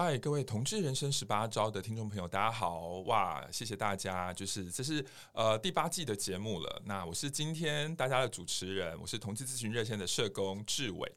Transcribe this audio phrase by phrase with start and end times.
[0.00, 3.00] 嗨，各位同志人生十八招的听众朋友，大家好！
[3.06, 6.80] 哇，谢谢大家，就是这是呃第八季的节目了。
[6.84, 11.12] 那我是今天大家的主持人，我是同志咨询热线的社工志伟。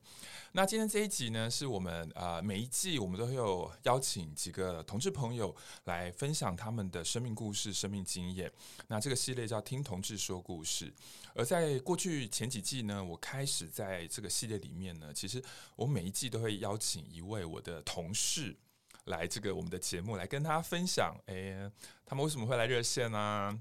[0.54, 8.52] 那今天这一集呢，是我们呃每一季我们都会有邀请几个同志朋友来分享他们的生命故事、生命经验。
[8.88, 10.92] 那这个系列叫“听同志说故事”。
[11.36, 15.40] 而在过去前几季呢，我开始在这个系列里面呢，其实
[15.76, 18.58] 我每一季都会邀请一位我的同事。
[19.06, 21.70] 来这个我们的节目来跟大家分享，哎，
[22.06, 23.58] 他们为什么会来热线啊？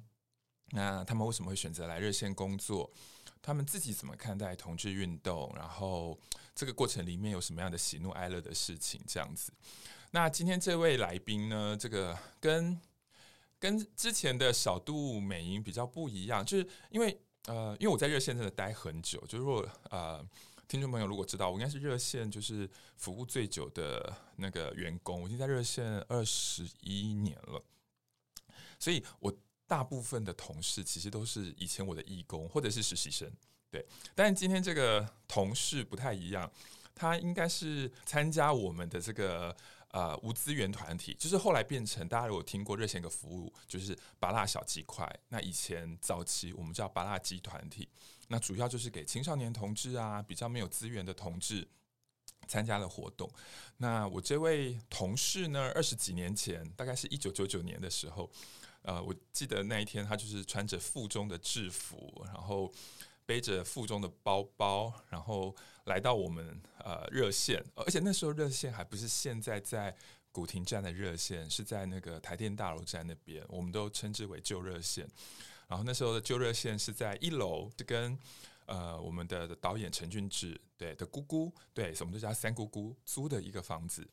[0.72, 2.90] 那他们为什么会选择来热线工作？
[3.42, 5.50] 他们自己怎么看待同志运动？
[5.56, 6.18] 然后
[6.54, 9.00] 这个过程里面有什么样的喜怒哀乐的事情？
[9.06, 9.52] 这样子。
[10.10, 12.78] 那今天这位来宾呢，这个跟
[13.58, 20.24] 跟之前的小杜美英比较不一样，就是因为呃，因为我在热线真的待很久，就是说呃。
[20.70, 27.60] 听众朋友，如果知道我应该是热线就是服务最久的那个员工，我已经在热线二十一年了，
[28.78, 33.28] 所以我大部分的同事其实都是以前我的义工或者是实习生，
[33.68, 33.84] 对。
[34.14, 36.48] 但今天这个同事不太一样，
[36.94, 39.56] 他应该是参加我们的这个
[39.92, 47.88] 呃无资源团体，就是后来变成大家如果听过热线一个服务，就是芭乐小鸡块，那以前早期我们叫芭乐鸡团体。
[48.28, 51.66] 那主要就是给青少年同志啊，比较没有资源的同志
[52.46, 53.28] 参加了活动。
[53.78, 58.30] 那我这位同事呢，二十几年前，大概是一九九九年的时候，
[58.82, 62.72] 呃，我记得那一天他就是穿着附中的制服，然后
[63.26, 65.54] 背着附中的包包，然后
[65.90, 69.94] 来到我们呃热线，而且那时候热线还不是现在在
[70.30, 75.04] 古亭站的热线，是在那个台电大楼站那边，我们都称之为旧热线。
[75.66, 78.16] 然后那时候的旧热线是在一楼，是跟
[78.66, 84.08] 呃我们的导演陈俊志对的姑姑对，我们都叫三姑姑租的一个房子。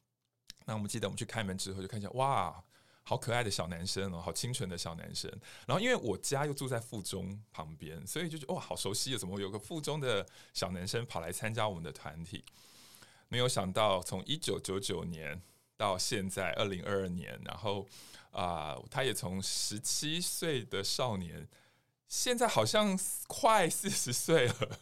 [0.66, 2.64] 那我们记得我们去开门之后就看见哇，
[3.08, 5.32] 好可爱的小男生哦，好清纯的小男生。
[5.66, 9.18] 然后因为我家又住在附中旁边，所以就觉得哇，好熟悉啊！
[9.18, 12.44] 怎么有个附中的小男生跑来参加我们的团体？
[13.30, 15.42] 没有想到从一九九九年
[15.78, 17.88] 到现在二零二二年，然后。
[18.32, 21.48] 啊、他也从十七岁的少年，
[22.08, 22.96] 现在好像
[23.26, 24.80] 快四十岁了，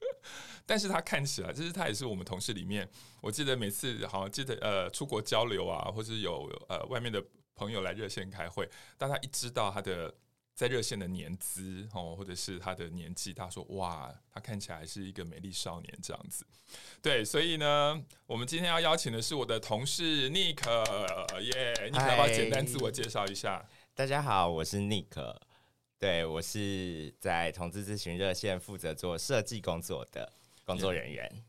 [0.64, 2.88] 但是他看起来，就是他也是我们同事里面，
[3.20, 7.22] 我记得每次好像记得呃出国交流啊，或者有呃外面的
[7.54, 10.14] 朋友来热线开会，当他一知道他的。
[10.56, 16.46] 在热线的年资哦，或者是他的年纪，他说哇，他看起来是一个美丽少年这样子。
[17.02, 20.64] 对，所以呢，我们今天要邀请的是我的同事 Nick，
[21.40, 23.68] 耶，Nick 要不要简单自我介绍一下？
[23.96, 25.36] 大家好，我是 Nick，
[25.98, 30.32] 对，我是在同志咨询热线负责做设计工作的
[30.64, 31.44] 工作人员。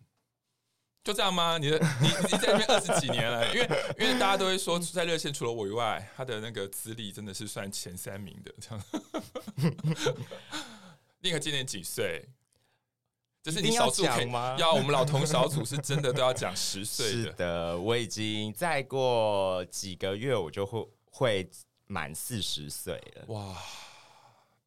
[1.06, 1.60] 就这样吗？
[1.60, 8.52] 你的 你你在那边二十几年了，因为因为大家都会说，在热线除了我以外，他的那个资历真的是算前三名的。
[8.60, 8.84] 这样，
[11.22, 12.26] 那个今年几岁？
[13.44, 14.56] 就是你小组可以吗？
[14.58, 17.06] 要我们老同小组是真的都要讲十岁。
[17.14, 21.48] 是的，我已经再过几个月，我就会会
[21.86, 23.26] 满四十岁了。
[23.28, 23.56] 哇，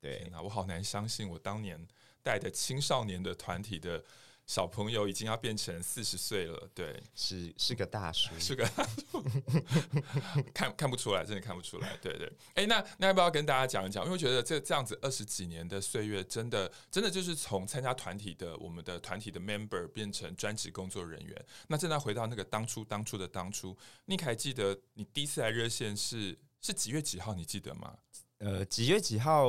[0.01, 1.85] 对，那我好难相信，我当年
[2.23, 4.05] 带的青少年的团体的。
[4.49, 9.23] 小朋友已经要变成四十岁了，对，是是个大叔，是个大叔，
[10.55, 12.27] 看看不出来，真的看不出来，对对。
[12.55, 14.03] 哎、欸，那那要不要跟大家讲一讲？
[14.05, 21.47] 因为我觉得这这样子二十几年的岁月，真的真的就是从参加团体的我们的团体的 member 变成专职工作人员。
[21.67, 23.77] 那正在回到那个当初当初的当初，
[24.07, 27.35] 你还记得你第一次来热线是是几月几号？
[27.35, 27.95] 你记得吗？
[28.39, 29.47] 呃，几月几号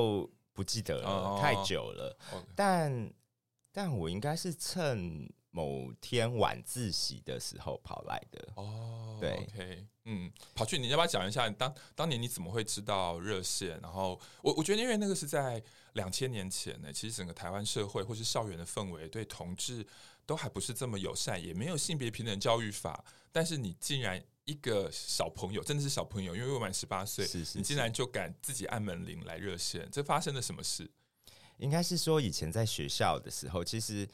[0.52, 3.09] 不记得了，哦、太久了，哦、但。
[3.72, 9.18] 但我应该是趁某天晚自习的时候跑来的哦。
[9.20, 13.80] 对，OK，嗯，跑去，你要不要讲一下当当年你怎么会知道热线？
[13.82, 15.62] 然后我我觉得，因为那个是在
[15.94, 19.86] 两千年前呢，其实整个台湾社会或是校园的氛围对同志
[20.26, 23.04] 都还不是这么友善，也没有性别平等教育法。
[23.32, 30.90] 但是你竟然一个小朋友，真的是小朋友，因为未满十八岁，是是是，你竟然就敢自己按门铃来热线，这发生了什么事？
[31.59, 34.08] 应该是说，以前在学校的时候，其实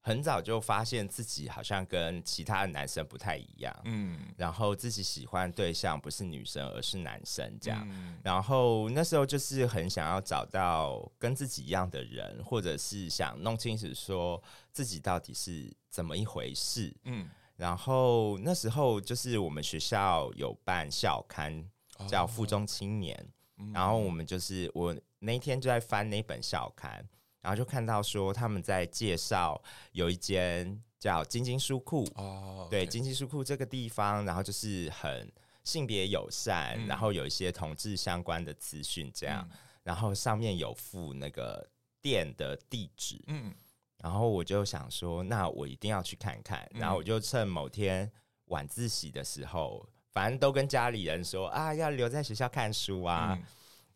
[0.00, 14.42] 很早就发现自己好像跟其他的男生不太一样，嗯，然后自己喜欢对象不是女生而是男生这样，嗯、然后那时候就是很想要找到跟自己一样的人，或者是想弄清楚说
[14.72, 21.62] 自己到底是怎么一回事，嗯，然后那时候就是我们学校有办校刊
[22.08, 23.14] 叫《附中青年》，
[23.58, 27.06] 哦、然后我们就是我那一天就在翻那本校刊。
[27.40, 29.62] 然后就看到说他们在介绍
[29.92, 35.32] 有一间叫晶晶书库哦，对，晶晶书库这个地方，然后就是很
[35.62, 41.66] 性别友善，嗯、然后有一些同志相关的资讯这样，嗯、然后上面有附那个
[42.02, 43.54] 店的地址，嗯，
[43.98, 48.10] 然后我就想说，那我一定要去看看，然后我就趁某天
[48.46, 53.36] 晚自习的时候，反正都跟家里人说啊，要留在学校看书啊。
[53.38, 53.46] 嗯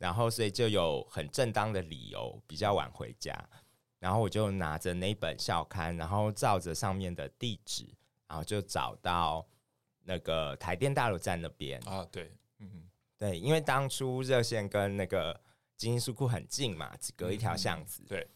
[0.03, 3.32] 然后，所以就有很正当的理由比较晚回家。
[4.00, 7.87] 然后我就拿着那本校刊，然后照着上面的地址，
[8.26, 9.47] 然后就找到
[10.03, 12.05] 那个台电大楼站那边啊。
[12.11, 15.41] 对，嗯，对，因为当初热线跟那个
[15.76, 18.03] 晶晶书库很近嘛，只隔一条巷子。
[18.03, 18.29] 嗯、对，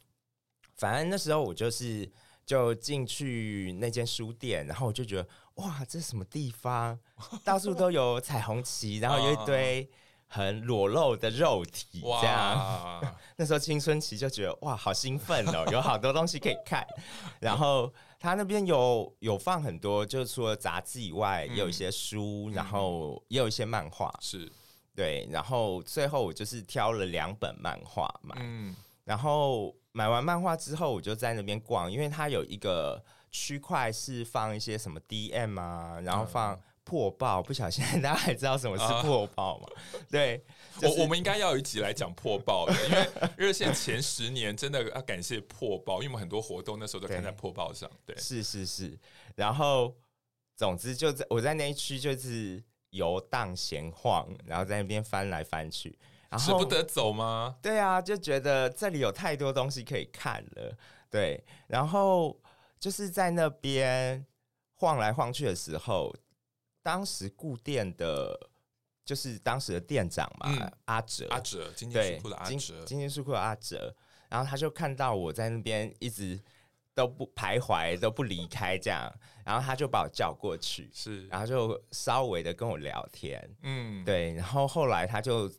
[0.76, 2.08] 反正那时候我就是
[2.46, 6.98] 就进去那间书店，然后我就觉得哇，这是什么地方？
[7.44, 9.86] 到处都有彩虹旗，然后有一堆。
[10.28, 12.58] 很裸露的肉体，这样。
[12.58, 16.84] 哇 那时候青春期就觉得哇，好兴奋哦，有好多东西可以看。
[17.38, 24.12] 然 后他那边有有放很多，就除了杂志以外，也有一些书，嗯、然后也有一些漫画。
[24.20, 24.50] 是，
[24.96, 25.28] 对。
[25.30, 28.34] 然后最后我就是挑了两本漫画嘛。
[28.40, 28.74] 嗯。
[29.04, 36.54] 然后买完漫画之后，我就在那边逛，因为它有一个区块是放一些什么 DM 啊，然后放。
[36.54, 39.66] 嗯破报，不小心大家还知道什么是破报吗？
[39.92, 40.40] 呃、 对，
[40.78, 47.90] 就是、我我们应该要有一集来讲破报的，因为热线前十年真的要感谢破报，因为我们很多活动那时候都看在破报上。
[48.04, 48.96] 对，对是是是。
[49.34, 49.96] 然后，
[50.54, 55.98] 总之就在我在那一区就是游荡闲晃，然后在那边翻来翻去，
[56.30, 57.56] 然后舍不得走吗？
[57.62, 60.76] 对啊，就觉得这里有太多东西可以看了。
[61.10, 62.38] 对，然后
[62.78, 64.24] 就是在那边
[64.74, 66.14] 晃来晃去的时候。
[66.82, 68.48] 当时顾店的，
[69.04, 73.92] 就是当时的店长嘛，嗯、阿哲，阿哲，今天书库的阿哲，今天书库的阿哲，
[74.28, 76.40] 然后他就看到我在那边一直
[76.94, 79.12] 都不徘徊，都不离开这样，
[79.44, 85.50] 然后他就把我叫过去，是，然后就稍微的跟我聊天，嗯，对，然后后来他就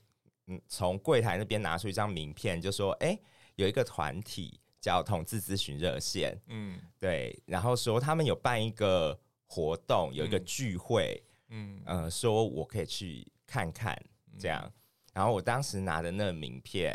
[0.47, 3.17] 嗯从柜台那边拿出一张名片，就说，哎，
[3.55, 9.17] 有一个团体叫同志咨询热线，嗯，对，然后说他们有办一个。
[9.49, 13.97] 活动有一个聚会，嗯，呃，说我可以去看看，
[14.38, 14.69] 这样。
[15.13, 16.94] 然后我当时拿的那个名片，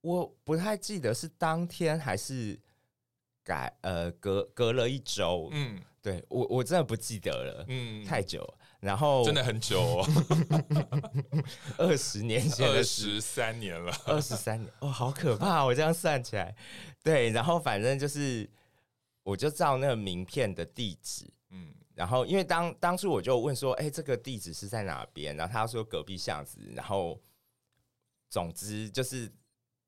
[0.00, 2.58] 我不太记得是当天还是
[3.44, 8.58] 改，呃，隔隔了一周，嗯，对我我真的不记得了，嗯，太久了。
[8.84, 10.06] 然后真的很久哦，
[11.78, 15.64] 二十年前，二十三年了，二十三年，哦，好可怕！
[15.64, 16.54] 我这样算起来，
[17.02, 18.48] 对，然后反正就是。
[19.26, 25.34] 我就照那个名片的地址，嗯，然后因为当当初我就问说，哎、欸，这个地址是在哪边？
[25.34, 27.18] 然后他说隔壁巷子，然后
[28.28, 29.32] 总之就是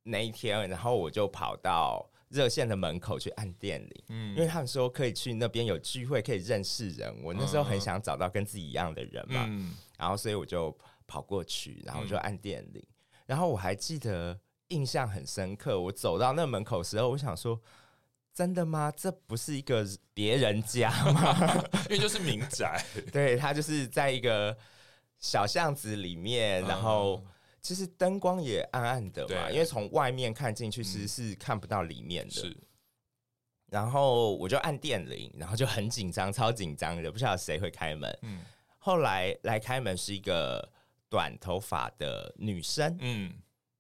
[0.05, 7.15] 那一天，然后我就跑到热线的门口去按电铃，嗯，因为他们说可以去那边有聚会，可以认识人。
[7.23, 10.77] 我那时候很想找到跟自己一样的人嘛，嗯，然后所以我就
[11.07, 14.39] 跑过去，然后就按电铃，嗯，然后我还记得
[14.69, 17.61] 印象很深刻，我走到那门口的时候，我想说。
[18.35, 18.93] 真的吗？
[18.95, 21.65] 这不是一个别人家吗？
[21.89, 24.55] 因为就是民宅， 对，他就是在一个
[25.19, 27.25] 小巷子里面，然后
[27.67, 32.31] 其实灯光也暗暗的嘛，因为从外面看进去其实是看不到里面的。
[32.31, 32.57] 是，
[33.67, 38.17] 然后我就按电铃，然后就很紧张，超紧张的，不知道谁会开门。
[38.23, 38.41] 嗯，
[38.79, 40.71] 后来来开门是一个
[41.11, 42.97] 短头发的女生。
[43.01, 43.35] 嗯。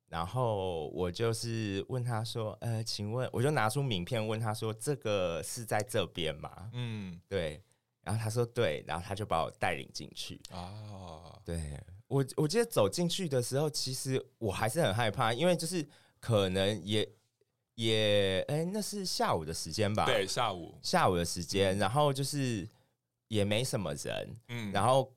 [0.09, 7.63] 然后我就是问他说：“呃，请问，我就拿出名片问他说，这个是在这边吗？”嗯，对。
[8.03, 10.41] 然后他说：“对。”然后他就把我带领进去。
[10.51, 11.81] 哦，对。
[12.09, 15.87] 我我记得走进去的时候，其实我还是很害怕，因为就是
[16.21, 17.09] 可能也
[17.75, 20.07] 也，哎，那是下午的时间吧？
[20.07, 21.77] 对，下午下午的时间。
[21.79, 22.69] 然后就是
[23.29, 24.37] 也没什么人。
[24.49, 25.13] 嗯，然后。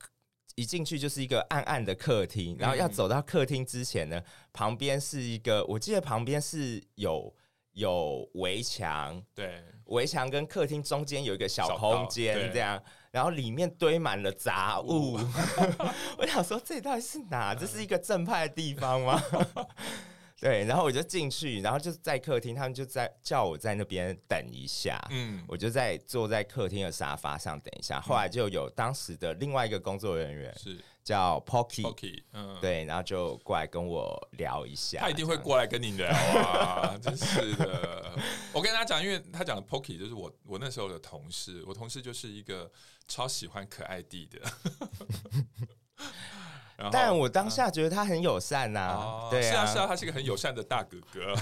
[0.56, 7.34] 一进去就是一个暗暗的客厅，然后要走到客厅之前呢，嗯、旁边是一个，我记得旁边是有
[7.72, 15.18] 有围墙，对，围墙跟客厅中间有一个小空间，这样，然后里面堆满了杂物。
[16.18, 17.54] 我想说，这到底是哪？
[17.54, 19.22] 这是一个正派的地方吗？
[20.40, 24.98] 对，然后我就进去，然后就在客厅，他们就在叫我在那边等一下。
[25.10, 28.00] 嗯，我就在坐在客厅的沙发上等一下。
[28.00, 35.00] 后来就有当时的另外一个工作人员是叫 Pocky，嗯，对，然后就过来跟我聊一下。
[35.00, 38.12] 他一定会过来跟你聊啊， 真是的。
[38.52, 42.70] 我跟大家讲，因为他讲的 Pocky 就是我我那时候的同事，我同事就是一个
[43.08, 44.40] 超喜欢可爱弟的。
[46.90, 51.34] 但我当下觉得他很友善呐、啊哦，对啊，是啊，是啊，他是一个很友善的大哥哥。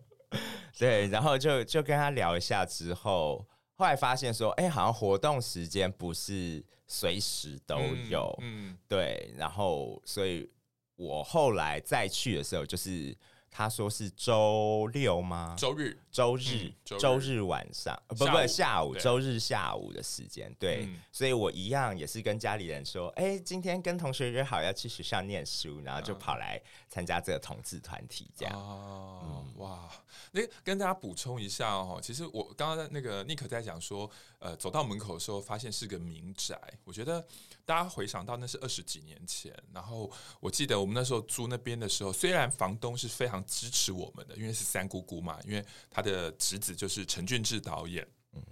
[0.78, 7.78] 对，然后就就跟他聊一下之后，后来发现说，哎、欸，好像活动时间不是随时都
[8.10, 10.50] 有，嗯，嗯对，然后所以
[10.96, 13.16] 我后来再去的时候，就是。
[13.50, 15.56] 他说是周六吗？
[15.58, 28.54] 周日，周日，周日晚上，不不，下午，周日下午的时间，对，嗯，所以我一样也是跟家里人说，哎，欸，今天跟同学约好要去学校念书，然后就跑来参加这个同志团体，这样。
[28.54, 29.90] 哦，嗯，哇，
[30.32, 37.26] 那跟大家补充一下哦，其实我刚刚那个 Nick 在讲说，呃，走到门口的时候发现是个民宅，我觉得
[37.64, 43.38] 大家回想到那是二十几年前，然后我记得我们那时候租那边的时候，虽然房东是非常。
[43.48, 48.42] 支持我们的，因为是三姑姑嘛，因为他的侄子就是陈俊志导演，嗯，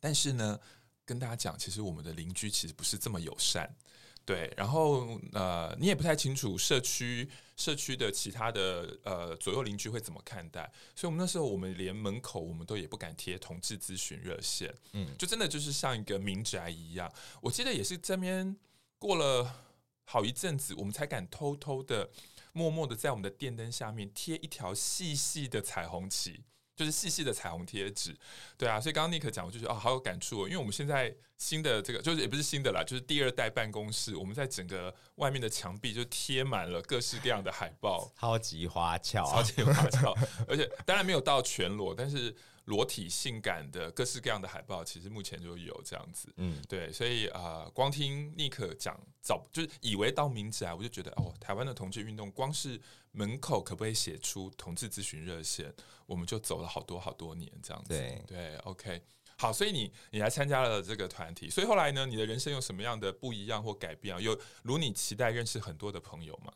[0.00, 0.58] 但是呢，
[1.04, 3.72] 跟大家讲，其实我们的邻居其实不是这么友善，
[4.24, 18.56] 对，然后呃，你也不太清楚社区社区的其他的呃左右邻居会怎么看待，所以我们那时候我们连门口我们都也不敢贴同志咨询热线，嗯，就真的就是像一个民宅一样，我记得也是这边
[18.98, 19.64] 过了
[20.04, 22.10] 好一阵子，我们才敢偷偷的。
[22.54, 26.42] 默默的在我们的电灯下面贴一条细细的彩虹旗，
[26.74, 28.16] 就是细细的彩虹贴纸，
[28.56, 40.16] 对啊，所以刚刚尼克讲，我就觉得啊，好有感触哦，因为我们现在新的这个就是也不是新的啦，就是第二代办公室，我们在整个外面的墙壁就贴满了各式各样的海报，超级花俏，超级花俏，
[40.48, 42.34] 而且当然没有到全裸，但是。
[42.66, 55.74] 裸体性感的各式各样的海报，其实目前就有这样子，嗯，对，所以啊、呃，光听尼克讲，早就是以为到名字啊，我就觉得哦，台湾的同志运动，光是门口可不可以写出同志咨询热线，
[56.06, 58.22] 我们就走了好多好多年这样子，对。
[58.28, 59.02] 对，OK，
[59.36, 64.20] 好，所以你你来参加了这个团体，所以后来呢，你的人生有什么样的不一样或改变啊？
[64.20, 66.52] 有如你期待认识很多的朋友吗？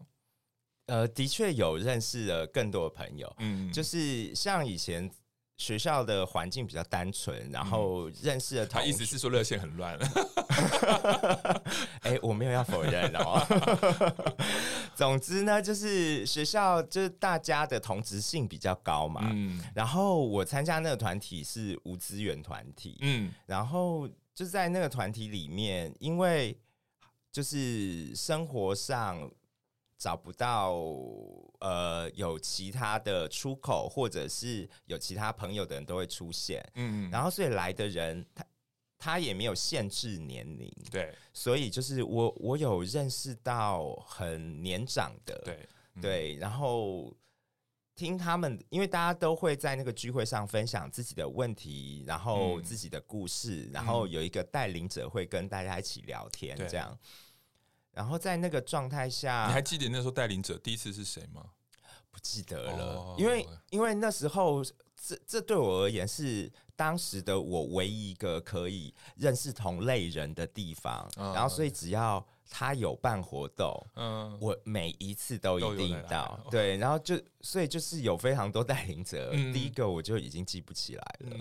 [0.86, 5.10] 呃，的确有认识了更多的朋友，嗯，就是像以前。
[5.56, 9.98] 学校的环境比较单纯，然后认识的他意思是说热线很乱。
[12.02, 13.40] 哎、欸，我没有要否认哦。
[14.94, 19.28] 总之呢，就是学校就是大家的同质性比较高嘛。
[19.32, 19.60] 嗯。
[19.74, 22.98] 然后我参加那个团体是无资源团体。
[23.00, 23.32] 嗯。
[23.46, 26.58] 然后就在那个团体里面，因为
[27.32, 29.30] 就是生活上。
[29.98, 30.74] 找不到
[31.60, 38.44] 呃有其他的出口，或者是有其他朋友的人都会出现，嗯，然后所以来的人他
[38.98, 47.14] 他也没有限制年龄，对，所以就是我我有认识到很年长的，对、嗯、对，然后
[47.94, 56.98] 听他们，因为大家都会在那个聚会上分享自己的问题，然后自己的故事，嗯、然后有一个带领者会跟大家一起聊天，这样。
[57.96, 61.42] 然后在那个状态下，你还记得那时候带领者第一次是谁吗？
[62.10, 64.62] 不记得了，因为因为那时候
[64.94, 81.36] 这这对我而言是当时的我唯一一个可以认识同类人的地方，然后所以只要他有办活动，嗯，我每一次都一定到，对，然后就所以就是有非常多带领者，第一个我就已经记不起来了，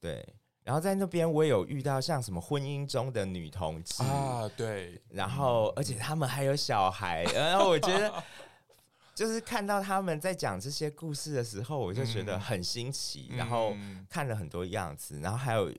[0.00, 0.24] 对。
[0.68, 8.22] 然后在那边，我也有遇到像什么婚姻中的女同志啊，对，然后而且他们还有小孩， 然后我觉得
[9.14, 13.74] 就是看到他们在讲这些故事的时候，我就觉得很新奇，然后
[14.10, 15.72] 看了很多样子，然后还有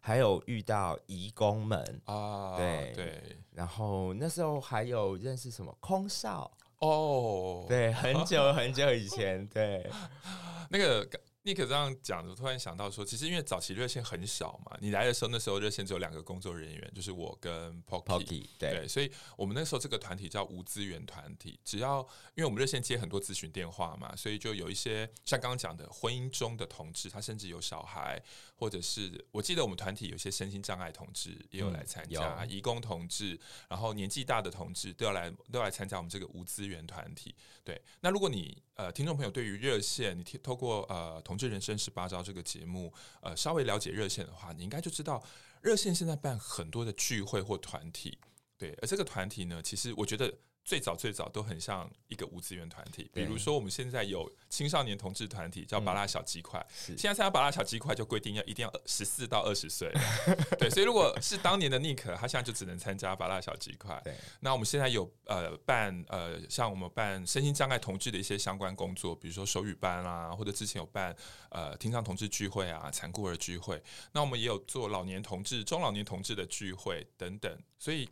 [0.00, 1.78] 还有遇到义工们。
[2.06, 3.22] 啊，对对，
[3.52, 6.50] 然后那时候还有认识什么空少。
[6.80, 9.88] 哦，对，很久很久以前，对，
[10.68, 11.08] 那个。
[11.44, 21.98] 尼克这样讲，我突然想到说，其实因为早期热线很少嘛，你来的时候那时候热线只有两个工作人员，就是我跟 Pocky，对，对，所以我们那时候这个团体叫无资源团体，只要
[22.36, 28.22] 因为我们热线接很多咨询电话嘛，所以就有一些像刚刚讲的婚姻中的同志，他甚至有小孩，
[28.54, 33.36] 或者是我记得我们团体有些身心障碍同志也有来参加，移、嗯、工同志，
[33.68, 37.34] 然后年纪大的同志都要来都要来参加我们这个无资源团体。
[37.64, 41.20] 对，那如果你呃听众朋友对于热线，你透过呃。
[41.32, 45.24] 同志人生十八招这个节目，呃，稍微了解热线的话，你应该就知道
[45.62, 48.18] 热线现在办很多的聚会或团体，
[48.58, 48.76] 对。
[48.82, 50.30] 而这个团体呢，其实我觉得
[50.64, 59.92] 最早最早都很像一个无资源团体，比如说我们现在有青少年同志团体叫巴拉小鸡块，嗯、现在参加巴拉小鸡块就规定要一定要十四到二十岁，
[60.58, 64.00] 对，所以如果是当年的尼克，他现在就只能参加巴拉小鸡块。
[64.38, 71.14] 那我们现在有呃办呃像我们办身心障碍同志的一些相关工作，比如说手语班啊，或者之前有办
[71.50, 78.08] 呃听障同志聚会啊、残酷儿聚会，那我们也有做老年同志、中老年同志的聚会等等，所以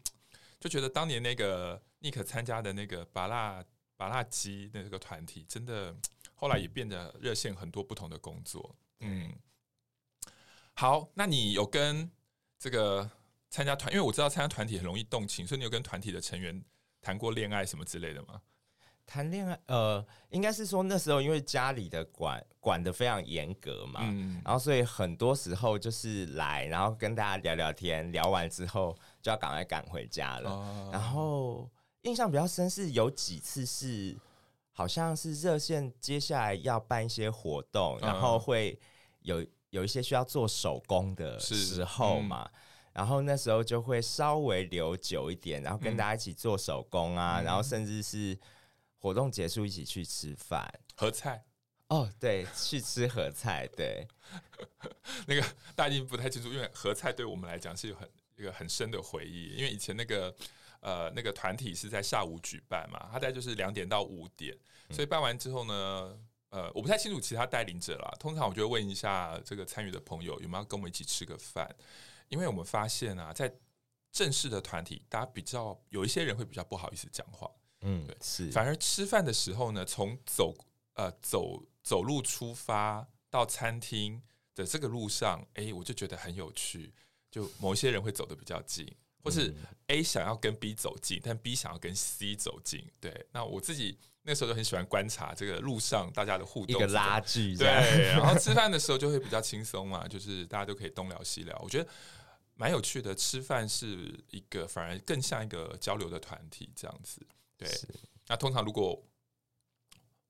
[0.58, 1.80] 就觉得当年那个。
[2.00, 3.64] 尼克参加的那个芭乐
[3.96, 5.94] 芭乐鸡那个团体，真的
[6.34, 8.74] 后来也变得热线很多不同的工作。
[9.00, 9.30] 嗯，
[10.72, 12.10] 好，那你有跟
[12.58, 13.10] 这个
[13.50, 16.64] 参加团，因为我知道参加团体很容易动情，所以你有跟团体的成员
[17.02, 18.40] 谈过恋爱什么之类的吗？
[19.04, 31.70] 谈恋爱，呃，应该是说那时候因为家里的管管得非常严格嘛，嗯，然后所以很多时候就是来，然后跟大家聊聊天，聊完之后就要赶快赶回家了，哦，然后。
[32.02, 34.16] 印象比较深是有几次是，
[34.72, 38.78] 好像是热线接下来要办一些活动，然后会
[39.20, 42.50] 有有一些需要做手工的时候嘛，
[42.94, 48.38] 然后那时候就会稍微留久一点，然后跟大家一起做手工啊，然后甚至是
[48.96, 50.72] 活动结束一起去吃饭。
[50.96, 51.44] 合菜。
[51.88, 54.08] 哦，对，去吃合菜，对，
[55.26, 55.42] 那个
[55.74, 60.34] 大家已经不太清楚，因为合菜对我们来讲是有很一个很深的回忆，因为以前那个。
[60.80, 64.56] 呃，那个团体是在下午举办嘛，他大概就是两点到五点，
[64.90, 66.18] 所以办完之后呢，
[66.48, 68.10] 呃，我不太清楚其他带领者啦。
[68.18, 71.68] 通常我就会问一下这个参与的朋友有没有跟我们一起吃个饭，
[72.28, 73.52] 因为我们发现啊，在
[74.10, 77.50] 正式的团体，大家比较有一些人会比较不好意思讲话，
[77.82, 78.50] 嗯，对，是。
[78.50, 80.54] 反而吃饭的时候呢，从走
[80.94, 84.20] 呃走走路出发到餐厅
[84.54, 86.92] 的这个路上，哎，我就觉得很有趣，
[87.30, 88.90] 就某一些人会走得比较近。
[89.22, 89.54] 或是
[89.88, 92.84] A 想要跟 B 走近，但 B 想要跟 C 走近。
[93.00, 97.56] 对，那我自己那时候就很喜欢观察这个路上大家的互动，一个拉锯。
[97.56, 97.66] 对，
[98.16, 101.88] 然后吃饭的时候就会比较轻松嘛，就是大家都可以东聊西聊，我觉得
[102.54, 103.14] 蛮有趣的。
[103.14, 107.20] 吃饭是一个反而更像一个交流的团体这样子。
[107.56, 107.68] 对，
[108.26, 109.02] 那通常如果。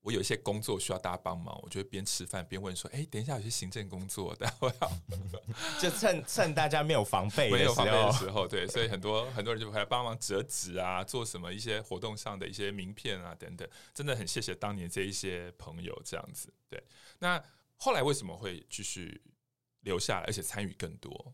[0.01, 4.91] 我有一些工作需要大家帮忙，我就会边吃饭边问说：“哎、欸，等一下有些行政工作，待会要
[5.79, 16.51] 就趁趁大家没有防备、没有防备的时候，对，所以很多很多人就会来帮忙折纸啊，做什么一些活动上的一些名片啊等等，真的很谢谢当年这一些朋友这样子。
[16.67, 16.83] 对，
[17.19, 17.43] 那
[17.77, 19.21] 后来为什么会继续
[19.81, 21.33] 留下来，而且参与更多？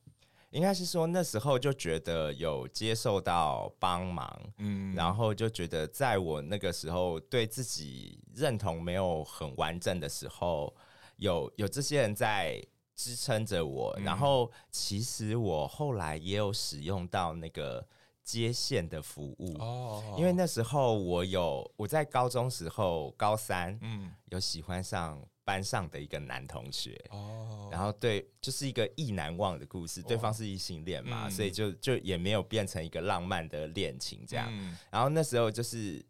[0.51, 10.73] 应该是说那时候就觉得有接受到帮忙，嗯，然后就觉得在我那个时候对自己认同没有很完整的时候，
[11.17, 17.85] 有有这些人在支撑着我，嗯，然后其实我后来也有使用到那个
[18.23, 25.21] 接线的服务哦，因为那时候我有我在高中时候高三，嗯，有喜欢上。
[25.47, 27.73] 班上的一个男同学，oh.
[27.73, 30.01] 然后对，就是一个意难忘的故事。
[30.01, 30.09] Oh.
[30.09, 34.49] 对方是异性恋嘛，嗯、所以就就也没有变成一个浪漫的恋情这样。
[34.51, 36.05] 嗯、然后那时候就是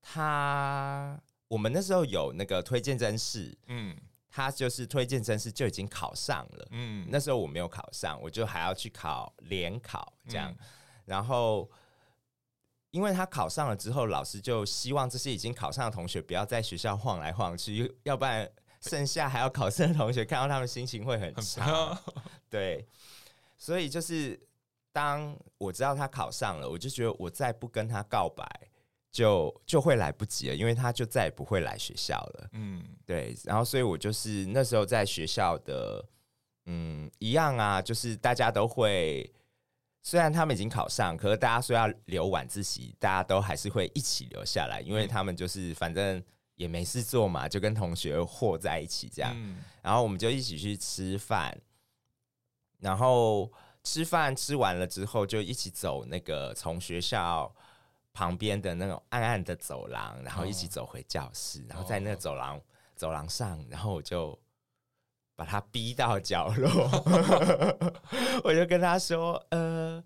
[0.00, 3.94] 他，我们那时候有那个推荐真试，嗯，
[4.30, 10.50] 他就是推荐真试就已经考上了，嗯，那时候我没有考上，我就还要去考联考这样。
[10.50, 10.66] 嗯、
[11.04, 11.70] 然后
[12.90, 18.50] 因为他考上了之后，老师就希望这些已经考上的同学不要在学校晃来晃去，要不然。
[18.82, 21.96] 剩下还要考试的同学看到他们心情会很差，
[22.50, 22.84] 对，
[23.56, 24.38] 所以就是
[24.92, 28.44] 当我知道他考上了，我就觉得我再不跟他告白
[29.12, 32.48] 就就会来不及了，因为他就再也不会来学校了。
[32.54, 36.04] 嗯，对，然后所以我就是那时候在学校的，
[36.66, 39.32] 嗯，一样啊，就是大家都会，
[40.02, 46.20] 虽然他们已经考上，可是大家说要留晚自习，大家都还是会一起留下来，因为他们就是反正。
[46.62, 51.60] 也没事做嘛，就跟同学和在一起这样，嗯、然后我们就一起去吃饭，
[52.78, 53.50] 然后
[53.82, 57.52] 吃饭吃完了之后，就一起走那个从学校
[58.12, 62.62] 旁边的那种暗暗的走廊，然后一起走回教室，哦、然后在那个走廊、哦、
[62.94, 64.38] 走廊上，然后我就
[65.34, 66.70] 把他逼到角落，
[68.44, 70.00] 我就跟他说：“呃，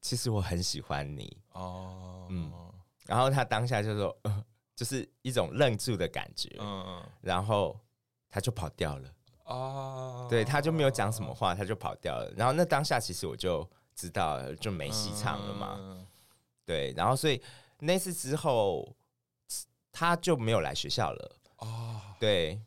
[0.00, 1.36] 其实我很喜欢你。
[1.54, 2.52] 哦，嗯。”
[3.06, 4.44] 然后他当下就说：“呃。”
[4.82, 7.78] 就是一种愣住的感觉，嗯，然后
[8.28, 9.08] 他就跑掉了，
[9.44, 12.28] 哦，对，他就没有讲什么话，他就跑掉了。
[12.36, 13.64] 然后那当下其实我就
[13.94, 16.04] 知道了，就没戏唱了嘛，嗯、
[16.66, 16.92] 对。
[16.96, 17.40] 然后所以
[17.78, 18.92] 那次之后，
[19.92, 22.60] 他就没有来学校了，哦，对。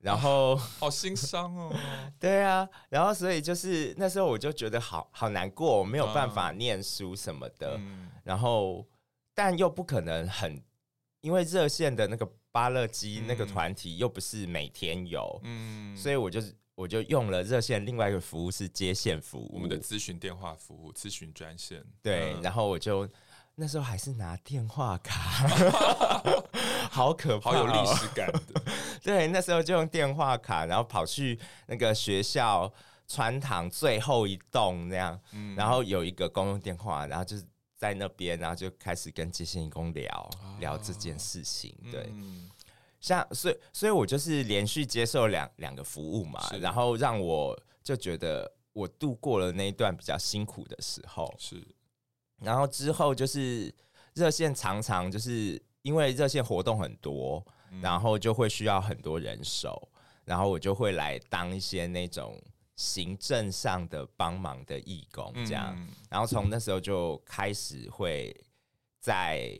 [0.00, 1.74] 然后、啊、好心伤哦，
[2.20, 2.68] 对啊。
[2.90, 8.84] 然后所以就是那时候我就觉得好好难过，我没有办法念书什么的，嗯、然后。
[9.40, 10.60] 但又不可能很，
[11.20, 23.08] 因为热线的那个芭乐基那个团体又不是每天有，嗯，所以我就是我就用了热线另外一个服务是接线服务，我们的咨询电话服务、咨询专线，对，然后我就。
[23.60, 25.48] 那时候还是拿电话卡，
[26.92, 28.40] 好可怕，好有历史感的。
[29.02, 32.72] 对，那时候就用电话卡，然后跑去那个学校
[33.08, 37.44] 穿堂最后一栋那样，嗯、然后有一个公用电话，然后就是
[37.78, 41.74] 在那边，然后就开始跟接线员工聊、哦、聊这件事情。
[41.90, 42.50] 对，嗯、
[43.00, 51.32] 像所以，所以我就是连续接受两两个服务嘛，然后让我就觉得我度过了那一段比较辛苦的时候。
[51.38, 51.66] 是。
[52.40, 53.72] 然后之后就是
[54.14, 59.88] 热线，常常就是因为热线活动很多，嗯、然后就会需要很多人手，
[60.24, 62.36] 然后我就会来当一些那种
[62.78, 65.74] 行政上的帮忙的义工，这样。
[65.76, 68.34] 嗯、然后从那时候就开始会
[68.98, 69.54] 在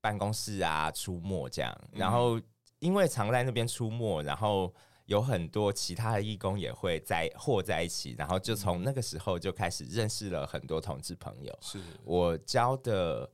[0.00, 1.78] 办公室啊出没，这样。
[1.92, 2.40] 然后
[2.78, 4.72] 因为常在那边出没，然后。
[5.06, 11.58] 有很多其他的义工也会在和在一起，然后就从那个时候就开始认识了很多同志朋友。
[11.60, 13.30] 是我交的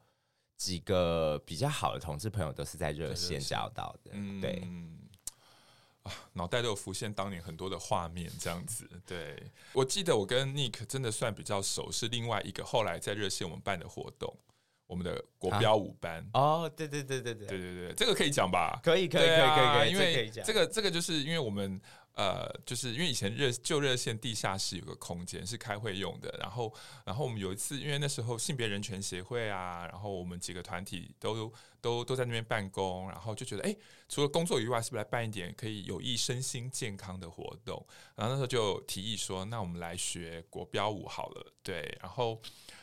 [0.57, 4.11] 几个比较好的同志朋友，都是在热线交到的。
[4.41, 4.69] 对，
[6.03, 8.89] 啊，脑袋都有浮现当年很多的画面，这样子。
[9.07, 14.35] 对，我记得我跟 Nick 真的算比较熟，是另外一个后来在热线我们办的活动。
[14.87, 18.81] 我们的国标舞班哦，对对对对对对对对，这个可以讲吧？
[18.83, 21.81] 可以可以可以可以，因为这个这个就是因为我们
[22.15, 33.77] 呃，就是因为以前热旧热线地下室有个空间是开会用的，然后然后我们有一次，因为那时候性别人权协会啊，然后我们几个团体都都都在那边办公，然后就觉得哎，
[34.09, 37.87] 除了工作以外，是不是来办一点可以有益身心健康的活动？
[38.15, 42.41] 然后那时候就提议说，那我们来学国标舞好了，对，然后。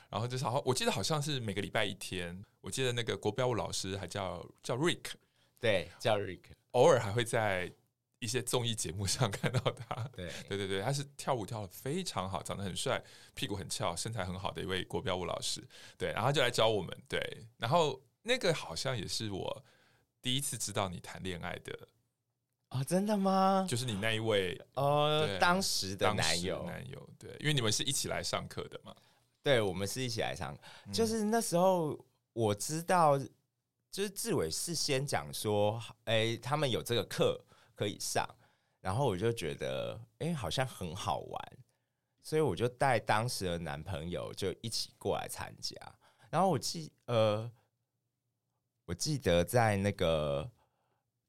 [0.09, 2.41] 然后就是好，我记得好像是每个礼拜一天。
[2.61, 5.03] 我记得那个国标舞老师还叫叫 Rick，
[5.59, 6.43] 对，叫 Rick。
[6.71, 7.69] 偶尔还会在
[8.19, 10.09] 一些综艺节目上 看到他。
[10.15, 15.61] 对，对对对，他是跳舞跳得非常好，长得很帅，屁股很翘，身材很好的一位国标舞老师。
[15.97, 16.97] 对，然后就来教我们。
[17.09, 17.19] 对，
[17.57, 19.63] 然后那个好像也是我
[20.21, 21.87] 第一次知道你谈恋爱的。
[22.69, 23.65] 哦，真的吗？
[23.69, 27.09] 就是你那一位呃，当时的男友，男友。
[27.17, 28.93] 对，因为你们是一起来上课的嘛。
[29.41, 30.53] 对，我们是一起来上，
[30.91, 31.97] 就是那时候
[32.33, 33.17] 我知道，
[33.89, 37.41] 就是志伟是先讲说，哎，他们有这个课
[37.73, 38.27] 可以上，
[38.81, 41.57] 然后我就觉得，哎，好像很好玩，
[42.21, 45.77] 所以我就带当时的男朋友就一起过来参加。
[46.29, 47.49] 然后我记，呃，
[48.87, 50.49] 我记得在那个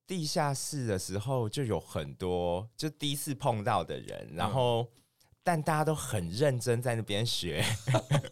[0.06, 4.88] 地下室的时候，就有很多就第一次碰到的人，然后。
[5.40, 7.64] 但大家都很认真在那边学，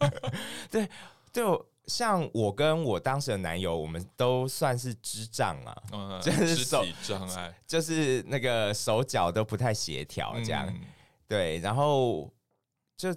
[0.69, 0.87] 对，
[1.33, 1.43] 对，
[1.87, 10.81] 像我跟我当时的男友，我们都算是智障啊，嗯、 就是手障碍，就是那个手脚都不太协调这样，嗯、
[11.27, 12.31] 对，然后
[12.95, 13.09] 就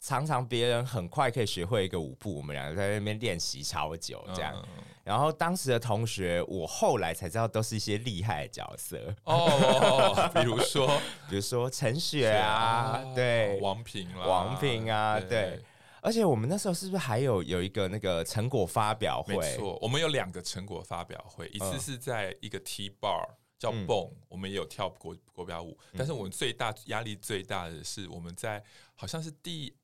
[0.00, 4.52] 常常别人很快可以学会一个舞步，我们两个在那边练习超久这样。
[4.56, 10.86] 嗯然后当时的同学，我后来才知道都是一些厉害的角色哦， 比如说，
[11.28, 15.62] 比如说陈雪啊，对，王平啊，王平啊，对。
[16.00, 19.36] 而且我们那时候是不是还有有一个那个成果发表会？
[19.36, 28.64] 没错，我们有两个成果发表会，一次是在一个 T bar 叫 Bone，我们也有跳国国标舞，但是我们最大压力最大的是我们在
[28.94, 29.76] 好像是第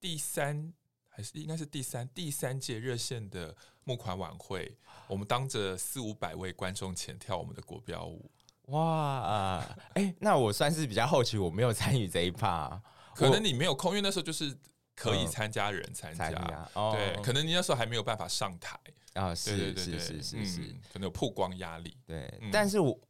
[0.00, 0.72] 第三。
[1.10, 3.52] 还是应该是第三第三届热线的
[3.88, 4.70] 募款晚会，
[5.06, 8.30] 我们当着四五百位观众前跳我们的国标舞，
[8.66, 9.64] 哇！
[9.94, 12.78] 哎、欸，那我算是比较后期，我没有参与这一趴，
[13.16, 14.54] 可能你没有空，因为那时候就是
[14.94, 18.78] 可以参加人参加，嗯哦、对，可能你那时候还没有办法上台。
[19.14, 23.00] 啊，是是是是是、嗯，可能有曝光压力，对，嗯、但是我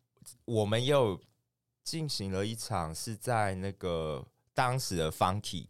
[0.44, 1.20] 我们又
[1.82, 5.66] 进行了一场是在那个当时的 Funky。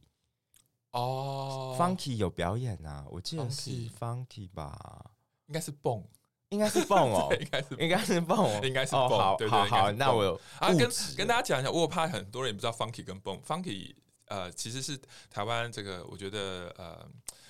[0.99, 5.13] 哦、oh,，Funky 有表演啊，我记得是 Funky 吧，
[5.47, 6.05] 应该是蹦，
[6.49, 13.95] 应该是蹦 哦，应该是应该是蹦哦，应该是蹦，好，好，好，那我有啊，跟跟大家讲一下，我怕很多人也不知道 Funky 跟蹦，Funky
[14.27, 17.09] 呃其实是台湾这个我觉得呃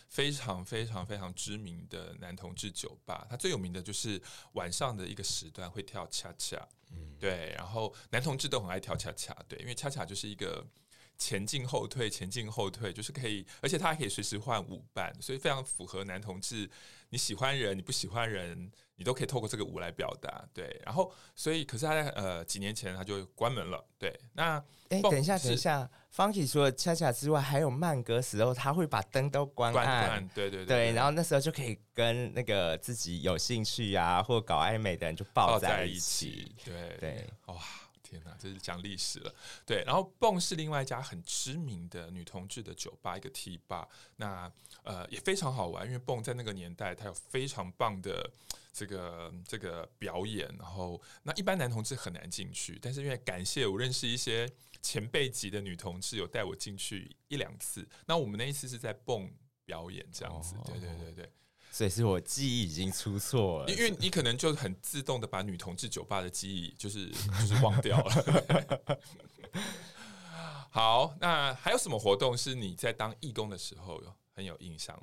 [0.09, 4.21] 非常非常非常知名的男同志酒吧，它最有名的就是
[4.53, 6.57] 晚上的一个时段会跳恰恰，
[6.91, 10.63] 嗯，对，然后男同志都很爱跳恰恰，对，因为恰恰就是一个。
[11.19, 16.71] 前进后退，前进后退，就是可以，而且它还可以随时换舞伴，所以非常符合男同志。
[17.11, 20.45] 你喜欢人，你不喜欢人，你都可以透过这个舞来表达。
[20.53, 23.85] 对，然后所以，可是他在呃几年前他就关门了。
[23.99, 29.75] 对，那哎，等一下，等一下，Funky 除了恰恰之外，还有慢歌时候，他会把灯都关暗。
[29.75, 30.93] 关暗，对对对，对。
[30.93, 36.29] 然后那时候就可以跟那个自己有兴趣啊，或搞暧昧的人就抱在一起。
[36.29, 37.57] 一起对对，哇。
[38.09, 39.35] 天哪，这是讲历史了。
[39.67, 43.87] 对，然后蹦是另外一家很知名的女同志的酒吧，一个 T 吧。
[44.17, 44.51] 那
[44.83, 48.31] 呃也非常好玩，因为蹦在那个年代，它有非常棒的
[48.73, 50.49] 这个这个表演。
[50.59, 57.87] 然后那一般男同志很难进去，但是因为感谢我认识一些前辈级的女同志，有带我进去一两次。
[58.07, 59.31] 那我们那一次是在蹦
[59.67, 60.55] 表演这样子。
[60.65, 61.31] 对对对对。
[61.79, 67.07] 所以是我记忆已经出错了，因为你可能就很自动的把女同志酒吧的记忆就是
[67.39, 68.99] 就是忘掉了。
[70.71, 75.01] 好，那还有什么活动是你在当义工的时候有很有印象？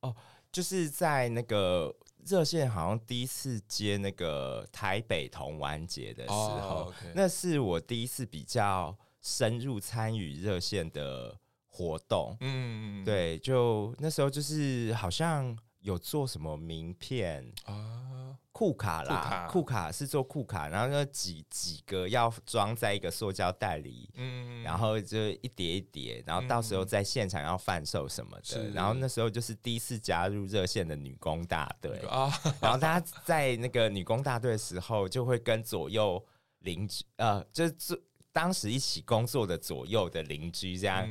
[0.00, 0.14] 哦，
[0.52, 1.96] 就是在那个
[2.26, 12.36] 热线好像第一次接那个台北同玩节的时候，那是我第一次比较深入参与热线的活动。
[12.40, 15.58] 嗯，对，就那时候就是好像。
[15.80, 17.52] 有做什么名片？
[17.64, 18.36] 啊？
[18.50, 28.60] 库卡啦，库卡，卡是做库卡，然后那几几个要装在一个塑胶袋里，嗯，然后就一叠一叠，然后到时候在现场要贩售什么的。
[28.60, 31.98] 嗯、然后那时候就是第一次加入热线的女工大队。
[32.08, 32.28] 啊，
[32.60, 36.20] 然后大家在那个女工大队的时候，就会跟左右
[36.58, 41.08] 邻居，呃，就是当时一起工作的左右的邻居这样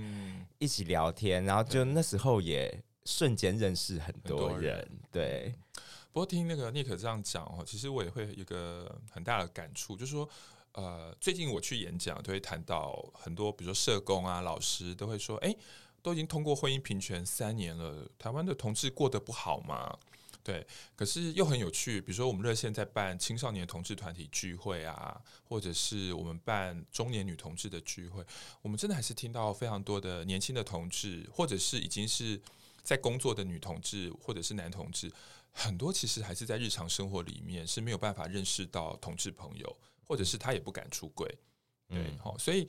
[0.59, 2.83] 一起聊天，然后就那时候也。
[3.07, 5.55] 瞬间认识很多人，多人对。
[6.11, 10.27] 不过听那个 Nick 这样讲哦，其实我也会有一个很大的感触，就是说，
[10.71, 15.55] 呃，最近我去演讲都会谈到很多，比如说社工啊、老师都会说，哎，
[16.01, 19.95] 都已经通过婚姻平权三年了，台湾的同志过得不好吗？
[20.43, 20.65] 对，
[20.95, 28.25] 可是又很有趣，比如说我们热线在办青少年同志团体聚会啊，或者是我们办中年女同志的聚会，
[28.63, 32.41] 我们真的还是听到非常多的年轻的同志，或者是已经是。
[32.87, 35.11] 在工作的女同志或者是男同志，
[35.51, 41.27] 很多其实还是在日常生活里面是没有办法认识到同志朋友，或者是他也不敢出柜。
[41.89, 42.65] 对，好、嗯，所以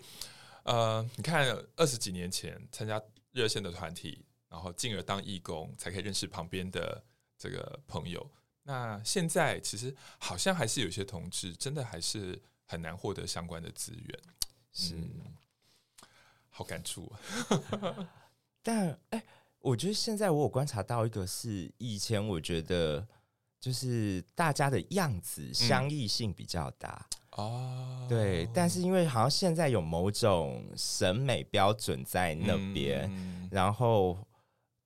[0.64, 3.00] 呃，你看二十几年前参加
[3.30, 7.00] 热线的团体，然后进而当义工，才可以认识旁边的
[7.38, 8.28] 这个朋友。
[8.64, 14.20] 那现在其实好像还是有些同志真的还是很难获得相关的资源，
[14.72, 15.08] 是、嗯、
[16.50, 18.10] 好感触啊。
[18.64, 19.18] 但哎。
[19.20, 19.24] 欸
[19.68, 23.06] 我觉得现在我有观察到一个是以前我觉得
[23.60, 34.18] 就是大家的样子相异性比较大哦，嗯、对，但是因为好像现在有某种审美标准在那边，嗯、然后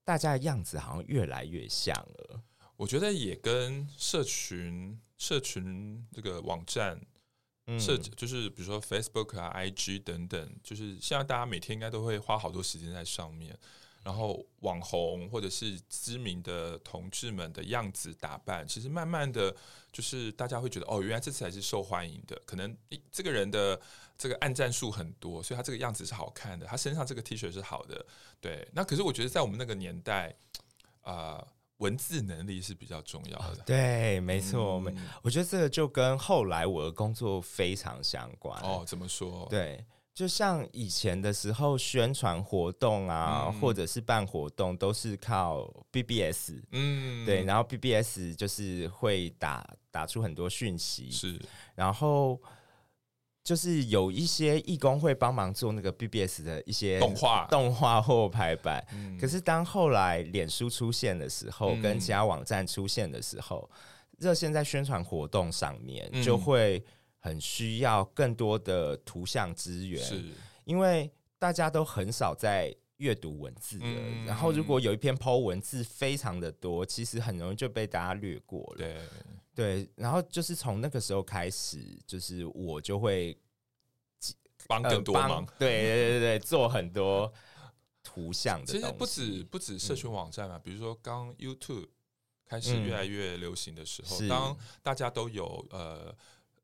[0.05, 2.41] 大家的样子好像越来越像了。
[2.77, 7.01] 我觉得也跟社群、社群这个网站、
[7.79, 13.57] 社、嗯、就是比如说 Facebook 啊、IG 等等，就是现在大家每天应该都会花好多时间在上面。
[14.05, 19.55] 然后网红或者是知名的同志们的样子打扮，其实慢慢的
[19.93, 22.41] 就是大家会觉得哦，原来这次还是受欢迎的。
[22.45, 22.77] 可能
[23.11, 23.81] 这个人的
[24.19, 28.05] 这个暗战数很多，所以他这个样子是好看的，他身上这个 T 恤是好的。
[28.41, 30.35] 对，那可是我觉得在我们那个年代，
[31.03, 33.63] 啊、呃，文字能力是比较重要的。
[33.65, 38.61] 对，没错，没、嗯，我觉得这个就跟后来我的工作非常相关。
[38.63, 39.47] 哦，怎么说？
[39.49, 39.85] 对。
[40.15, 51.41] 就像以前的时候，宣传活动啊，嗯、或者是办活动，都是靠 BBS，嗯，对，然后 BBS 就是会打打出很多讯息，是，
[51.75, 52.39] 然后
[53.43, 58.87] 就是有一些义工会帮忙做那个 BBS 的一些动画、动画或排版。
[58.93, 63.67] 嗯、可是当后来脸书出现的时候，嗯、跟其他网站出现的时候，
[64.19, 66.85] 热线在宣传活动上面就会。
[67.25, 70.21] 很需要更多的图像资源，是
[70.65, 71.09] 因为
[71.39, 73.87] 大家都很少在阅读文字的。
[73.87, 78.77] 嗯、然后，如果有一篇 po 文字非常的多，其实很容易就被大家略过了。
[78.77, 79.01] 对，
[79.55, 83.39] 对，然后就是从那个时候开始，就是我就会
[84.67, 85.45] 帮更多忙。
[85.45, 87.33] 呃、对对对对，做很多
[88.03, 88.67] 图像的。
[88.67, 91.87] 其实不止不止社群网站嘛，嗯、比如说刚 YouTube
[92.45, 96.13] 开始越来越流行的时候，嗯、当大家都有呃。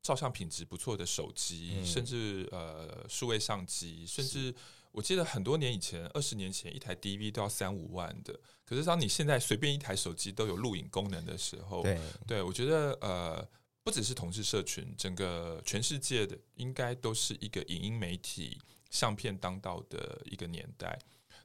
[0.09, 4.55] 照相品质不错的手机，嗯、甚至呃数位相机，甚至
[4.91, 8.35] 我记得很多年以前，二十年前一台 DV 都要三五万的。
[8.65, 13.47] 可是当你现在随便一台手机都有录影功能的时候，对，对我觉得呃
[13.83, 20.99] 不只是同志社群，整个全世界的应该都是一个影音媒体、相片当道的一个年代。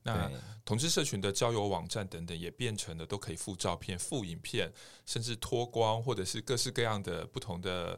[0.06, 0.30] 那
[0.66, 4.70] 同志社群的交友网站等等，也变成了都可以附照片、附影片，
[5.06, 7.98] 甚至脱光，或者是各式各样的不同的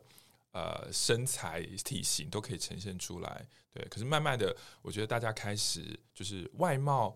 [0.55, 3.45] 呃身材体型都可以呈现出来。
[3.73, 7.13] 对，可是慢慢的，我觉得大家开始就是外貌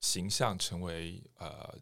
[0.00, 1.74] 形象成为呃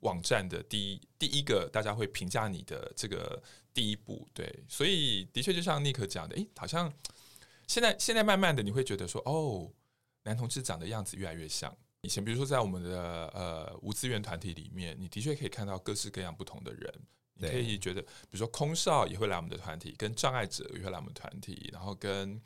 [0.00, 3.40] 网站的第一第一个大家会评价你的这个
[3.72, 4.26] 第一步。
[4.34, 6.92] 对，所以的确就像尼克讲的，诶，好像
[7.68, 9.70] 现在现在慢慢的你会觉得说，哦，
[10.24, 11.72] 男同志长的样子越来越像。
[12.02, 16.92] 以前，比如说在我们的呃无资源团体里面，你的确可以看到各式各样不同的人。
[17.36, 22.40] 你可以觉得，比如说空少也会来我们的团体，跟障碍者也会来我们团体，然后跟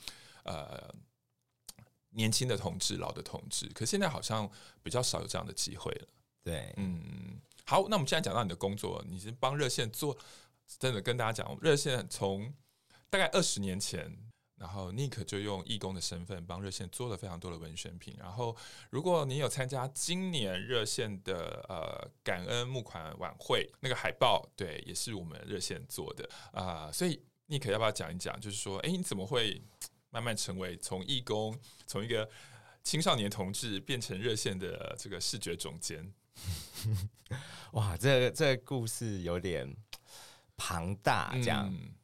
[0.44, 0.92] 呃
[2.10, 3.66] 年轻的同志、老的同志。
[3.68, 4.50] 可现在好像
[4.82, 6.08] 比较少有这样的机会了。
[6.42, 10.16] 对，嗯，好，那我们现在讲到你的工作，你是帮热线做，
[10.78, 12.52] 真的跟大家讲，热线从
[13.08, 14.29] 大概二十年前。
[14.60, 18.14] 然后 Nick 就用义工的身份帮热线做了非常多的文宣品。
[18.18, 18.54] 然后，
[18.90, 26.92] 如果你有参加今年热线的呃感恩募款晚会，那个海报对，也是我们热线做的啊、呃。
[26.92, 27.18] 所以
[27.48, 28.38] Nick 要不要讲一讲？
[28.38, 29.62] 就是说，哎，你怎么会
[30.10, 32.28] 慢慢成为从义工，从一个
[32.84, 36.12] 青少年同志变成热线的这个视觉总监？
[37.72, 39.74] 哇，这个这个故事有点
[40.58, 41.66] 庞大，这样。
[41.72, 41.94] 嗯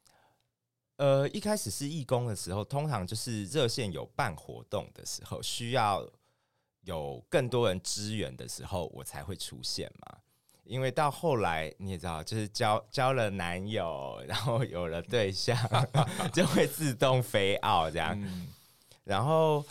[0.96, 6.06] 呃，一开始是义工的时候，通常就是热线有办活动的时候，需要
[6.82, 10.18] 有更多人支援的时候，我才会出现嘛。
[10.64, 15.56] 因为到后来你也知道，就是交交了男友，然后有了对象，
[16.32, 18.48] 就会自动飞傲这样，嗯、
[19.04, 19.64] 然后。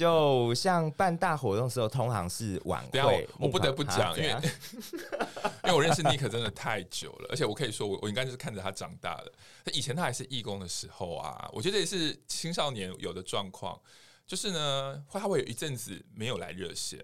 [0.00, 3.28] 就像办大活动的时候，通常是晚会。
[3.38, 4.30] 我不得不讲，因为
[5.64, 9.30] 因为我认识尼克真的太久了，而且我可以说，我我应该就是看着他长大的。
[9.74, 13.78] 以前他还是义工的时候啊，我觉得也是青少年有的状况，
[14.26, 16.98] 就是呢，会他会有一阵子没有来热线。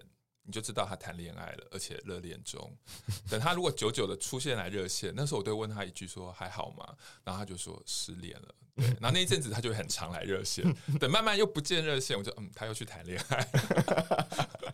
[0.47, 2.73] 你就知道他谈恋爱了，而且热恋中。
[3.29, 6.95] 等他如果久久的出现来热线，那时候我都会问他一句说还好吗？
[7.25, 8.55] 然后他就说失恋了。
[8.73, 10.63] 对，然后那一阵子他就很常来热线。
[11.01, 13.47] 等慢慢又不见热线，我就嗯，他又去谈恋爱。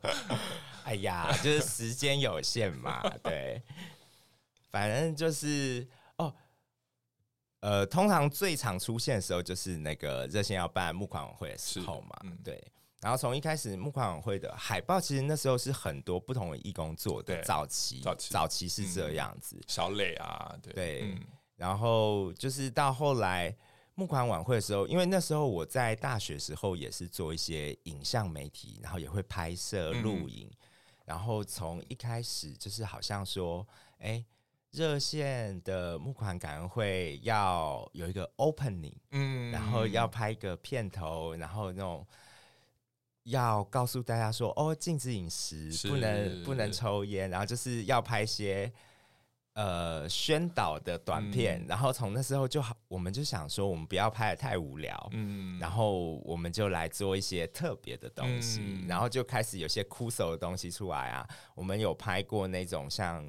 [0.86, 3.02] 哎呀，就是时间有限嘛。
[3.24, 3.60] 对，
[4.70, 6.36] 反正就是哦，
[7.62, 12.16] 呃，通常最常出现的时候就是那个热线要办募款晚会的时候嘛。
[12.26, 12.64] 嗯，对。
[13.04, 17.44] 然后从一开始募款晚会的海报，其实那时候是很多不同的义工做的。
[17.44, 20.74] 早期早期早期是这样子，嗯、小磊啊，对。
[20.74, 21.20] 对嗯、
[21.58, 23.54] 然后就是到后来
[23.96, 30.48] 募款晚会的时候，因为那时候我在大学时候也是做一些影像媒体，然后也会拍摄录影。
[30.48, 30.58] 嗯、
[31.04, 33.68] 然后从一开始就是好像说，
[34.00, 34.24] 哎，
[34.72, 42.08] 热线的募款感恩会要有一个 opening，嗯，然后要拍一个片头，然后那种。
[43.24, 48.72] 要告诉大家说哦，禁止饮食，不能不能抽烟，然后就是要拍一些
[49.54, 63.26] 呃宣导的短片，嗯、然后从那时候就好，我们就想说，我们不要拍的太无聊，嗯，然后我们就来做一些特别的东西，嗯、然后就开始有些酷手的东西出来啊，我们有拍过那种像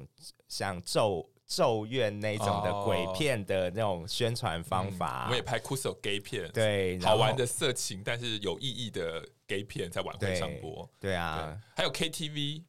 [0.47, 1.29] 像咒。
[1.45, 12.63] 咒怨那种的鬼片的那种宣传方法，我们也拍酷手 gay 片，对，好玩的色情但是有意义的 gay 片在晚会上播，对啊，还有 KTV，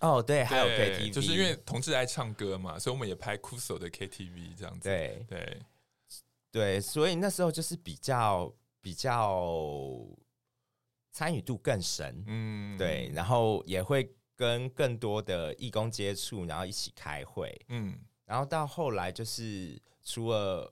[0.00, 5.26] 哦，对，还有 KTV，就是因为同志爱唱歌嘛，所以我们也拍酷手的 KTV 这样子，对。
[5.28, 5.58] 对。
[6.50, 9.94] 对，所以那时候就是比较比较
[11.12, 17.98] 参与度更深，嗯，对，然后也会跟更多的义工接触，然后一起开会，嗯。
[18.28, 20.70] 然后到后来，就是除了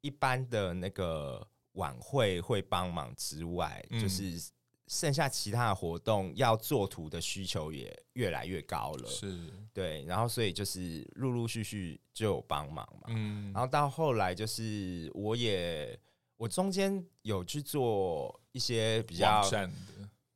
[0.00, 4.50] 一般的那个晚会会帮忙之外，嗯、就是
[4.88, 9.08] 剩下其他的活动要做图的需求也越来越高了。
[9.08, 9.38] 是，
[9.72, 10.04] 对。
[10.04, 13.02] 然后所以就是陆陆续续就有帮忙嘛。
[13.06, 13.52] 嗯。
[13.52, 15.96] 然后到后来，就是我也
[16.36, 19.48] 我中间有去做一些比较。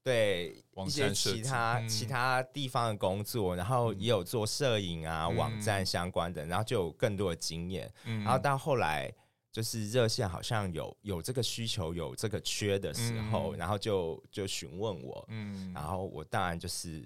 [0.08, 7.92] 对一些其他、嗯、其他地方的工作，然后也有做摄影啊、嗯、网站相关的，然后就有更多的经验。
[8.04, 9.12] 嗯、然后到后来，
[9.52, 17.04] 就是热线好像有有这个需求、有这个缺的时候，嗯、然后就就询问我，嗯，然后我当然就是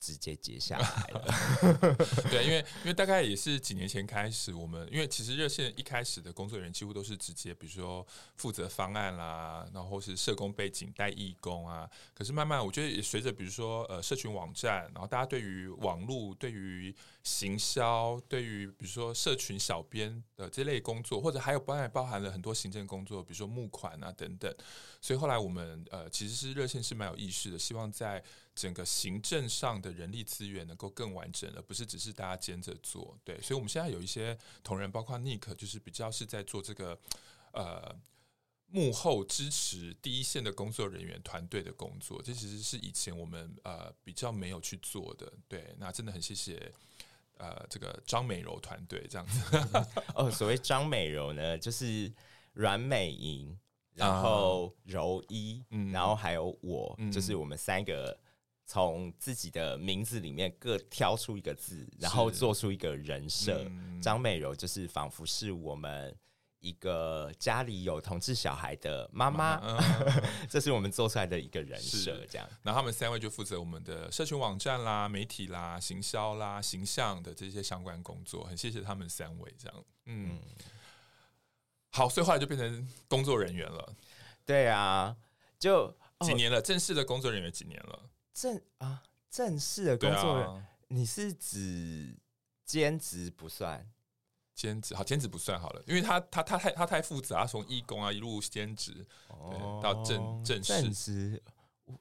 [0.00, 1.96] 直接接下来了。
[2.30, 8.06] 对，因为因为大概也是几年前开始，我们因为其实热线一开始的工作人员几乎都是直接，比如说
[8.36, 11.88] 负责方案啦，然后是社工背景带义工啊。
[12.14, 24.54] 可是慢慢，我觉得也随着比如说呃社群网站，然后大家对于网络、对于行销、对于比如说社群小编的这类工作，或者还有包含包含了很多行政工作，比如说募款啊等等。
[25.00, 28.22] 所以后来我们呃其实是热线是蛮有意识的，希望在
[28.58, 33.16] 整个行政上的人力资源能够更完整，而不是只是大家兼着做。
[33.22, 36.98] 对，所以我们现在有一些同仁，包括 Nick，就是比较是在做这个
[37.52, 37.94] 呃
[38.66, 42.20] 幕后支持第一线的工作人员团队的工作。
[42.20, 45.32] 这其实是以前我们呃比较没有去做的。
[45.46, 46.72] 对，那真的很谢谢
[47.36, 49.40] 呃这个张美柔团队这样子。
[50.16, 52.12] 哦，所谓张美柔呢，就是
[52.54, 53.56] 阮美莹，
[53.94, 58.18] 然后柔一，嗯，然后还有我，嗯，就是我们三个。
[58.70, 63.64] 从自己的名字里面各挑出一个字，然后做出一个人设。
[64.02, 66.14] 张、嗯、美柔就是仿佛是我们
[66.60, 72.22] 一个家里有同志小孩的妈妈， 嗯、这是我们做出来的一个人设。
[72.26, 78.44] 这样，然后他们三位就负责我们的社群网站啦、媒体啦、行销啦、形象的这些相关工作。
[78.44, 79.84] 很谢谢他们三位这样。
[80.04, 80.40] 嗯，嗯
[81.92, 83.94] 好，所以后来就变成工作人员了。
[84.44, 85.16] 对啊，
[85.58, 88.10] 就几年了，哦、正式的工作人员几年了。
[88.40, 92.16] 正啊，正式的工作人，啊、你是指
[92.64, 93.90] 兼职不算？
[94.54, 101.42] 兼职好，兼职不算好了，因为他他他太他太复杂，从义工啊一路兼职，哦，到正正式正职，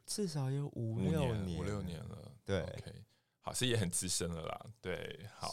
[0.05, 2.31] 至少有五六年五六年了。
[2.45, 2.93] 对，OK，
[3.41, 4.65] 好，所以也很资深了啦。
[4.79, 5.51] 对，好，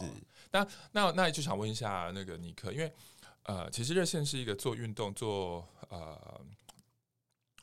[0.51, 2.93] 那那那就想问一下那个尼克，因为
[3.45, 6.45] 呃，其实热线是一个做运动做呃。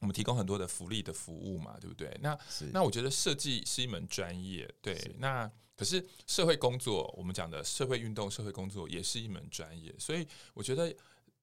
[0.02, 2.16] 我们提供很多的福利的服务嘛，对不对？
[2.22, 2.38] 那
[2.74, 5.00] 那我觉得设计是一门专业，对。
[5.20, 10.92] 那可是社会工作，我们讲的社会运动、社会工作也是一门专业，所以我觉得，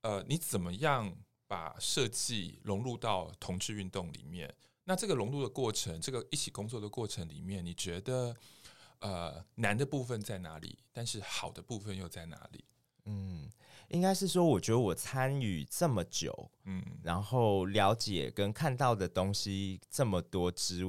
[0.01, 4.53] 呃，你怎么样把设计融入到同志运动里面？
[4.85, 8.37] 那这个融入的过程，这个一起工作的过程里面，你觉得
[8.99, 10.77] 呃难的部分在哪里？
[10.93, 12.65] 但是好的部分又在哪里？
[13.05, 13.49] 嗯。
[13.89, 20.83] 应该是说，我觉得我参与这么久，嗯，然后了解跟看到的东西这么多之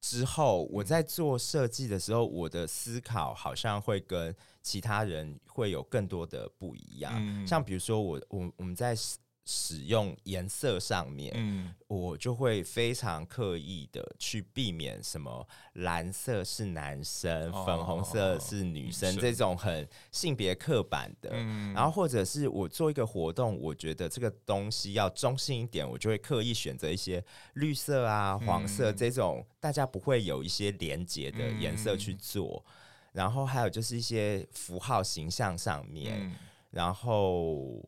[0.00, 7.12] 之后，我在做设计的时候，我的思考好像会跟其他人会有更多的不一样。
[7.16, 8.96] 嗯，像比如说我我我们在。
[9.44, 21.30] 使用颜色上面，嗯，我就会非常刻意的去避免什么蓝色是男生，哦、粉红色是女生、哦、这种很性别刻板的。
[21.32, 27.22] 嗯，然后或者是我做一个活动，我觉得这个东西要中性一点，我就会刻意选择一些
[27.54, 32.64] 绿色啊、黄色这种大家不会有一些连结的颜色去做。
[32.66, 32.72] 嗯、
[33.14, 36.34] 然后还有就是一些符号形象上面，嗯、
[36.70, 37.84] 然后。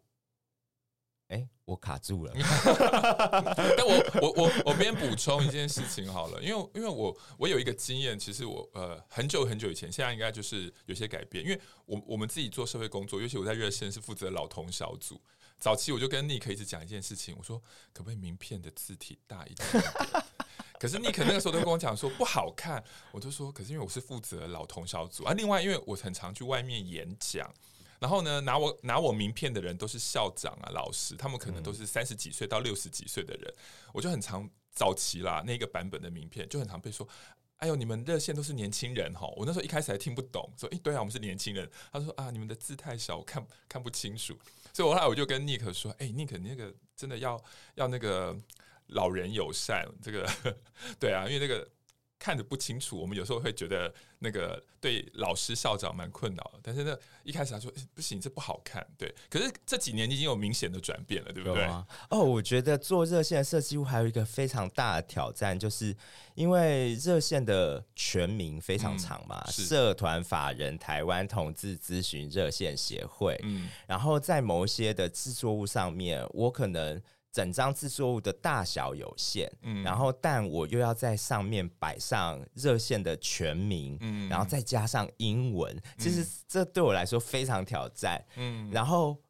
[1.35, 2.33] 哎、欸，我卡住了。
[3.77, 11.45] 但我我我我边补充一件事情好了，因为因为我我有一个经验，其实我呃很久很久以前，现在应该就是有些改变。
[11.45, 15.21] 因为我我们自己做社会工作，尤其我在热线是负责老同小组。
[15.59, 17.61] 早期我就跟尼克一直讲一件事情，我说
[17.93, 19.83] 可不可以名片的字体大一点点？
[20.79, 27.53] 可是尼克那个时候都跟我讲说不好看，我就说可是因为我是负责老同小组啊，另外因为我很常去外面演讲。
[27.99, 33.55] 然后呢，拿我拿我名片的人都是校长啊、老师，他们可能都是三十几岁到六十几岁的人。
[33.93, 37.09] 我就很常早期啦，那个版本的名片就很常被说
[37.59, 44.37] ：“哎呦，你们热线都是年轻人哈！”我那时候一开始还听不懂，说：“哎，对啊，我们是年轻人。”他说：“啊，你们的字太小，我看看不清楚。”
[44.75, 47.43] 所以后来我就跟 Nick 说：“哎，，Nick，你那个真的要
[47.77, 48.37] 要那个
[48.89, 50.29] 老人友善，这个
[50.99, 51.67] 对啊，因为那个。”
[52.25, 56.59] 看得不清楚，我们有时候会觉得那个对老师校长蛮困扰的。
[56.63, 58.83] 但是呢，一开始他说、欸、不行，这不好看。
[58.97, 61.67] 对，可是这几年已经有明显的转变了，对不对？
[62.09, 65.95] 哦，我觉得做热线的设计还有一个非常大的挑战，就是
[66.35, 73.39] 因为热线的全名非常长嘛，嗯、社团法人台湾同志咨询热线协会。
[73.43, 77.03] 嗯，然后在某一些的制作物上面，我可能。
[77.35, 89.21] 整张制作物的大小有限，嗯，然后但我又要在上面摆上热线的全名，嗯，然后再加上英文，其实这对我来说非常挑战，嗯，然后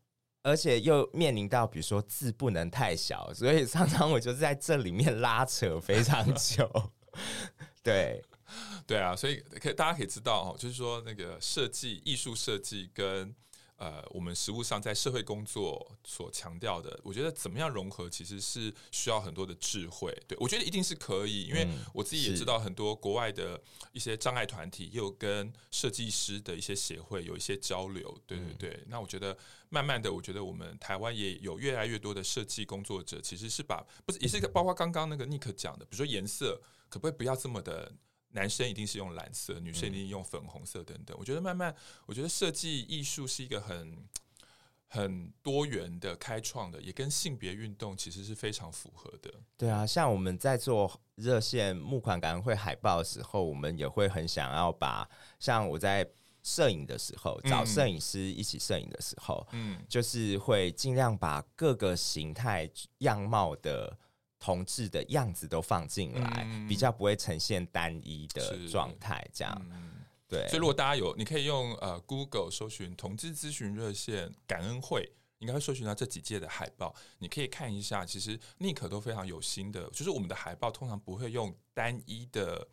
[0.42, 6.70] 而且又面临到比如说字不能太小，所以常常我就在这里面拉扯非常久，
[7.82, 8.22] 对，
[8.86, 13.34] 对啊，所以可以大家可以知道哦，就是说那个设计艺术设计跟。
[13.76, 20.16] 呃，我们实务上在社会工作所强调的，我觉得怎么样融合，其实是需要很多的智慧。
[20.28, 23.60] 对，我觉得一定是可以，因为我自己也知道很多国外的
[23.92, 28.16] 一些障碍团体，又跟设计师的一些协会有一些交流。
[28.26, 29.36] 对对对，嗯、那我觉得
[29.68, 37.92] 慢慢的，我觉得我们台湾也有越来越多的设计工作者，其实是把不是也是包括刚刚那个尼克讲的，比如说颜色，可不可以不要这么的？
[38.34, 41.16] 男生一定是用蓝色，女生一定用粉红色等等。
[41.16, 41.72] 嗯、我觉得慢慢，
[42.04, 43.96] 我觉得设计艺术是一个很
[44.88, 49.32] 很多元的、开创的，也跟性别运动其实是非常符合的。
[49.56, 55.08] 对啊，像我们在做热线募款感恩会海报的时候，我们也会很想要把，
[55.38, 56.04] 像我在
[56.42, 62.68] 摄影的时候，找摄影师一起摄影的时候，嗯，就是会尽量把各个形态
[62.98, 63.96] 样貌的。
[64.44, 69.26] 同志的样子都放进来，嗯、比较不会呈现单一的状态。
[69.32, 70.46] 这样，嗯、对。
[70.48, 76.94] 所以如果大家有，你可以用呃 Google 搜寻同志咨询热线感恩会，应该会搜寻到这几届的海报。
[77.20, 82.68] 你可以看一下，其实尼克都非常有心的，就是我们的海报通常不会用单一的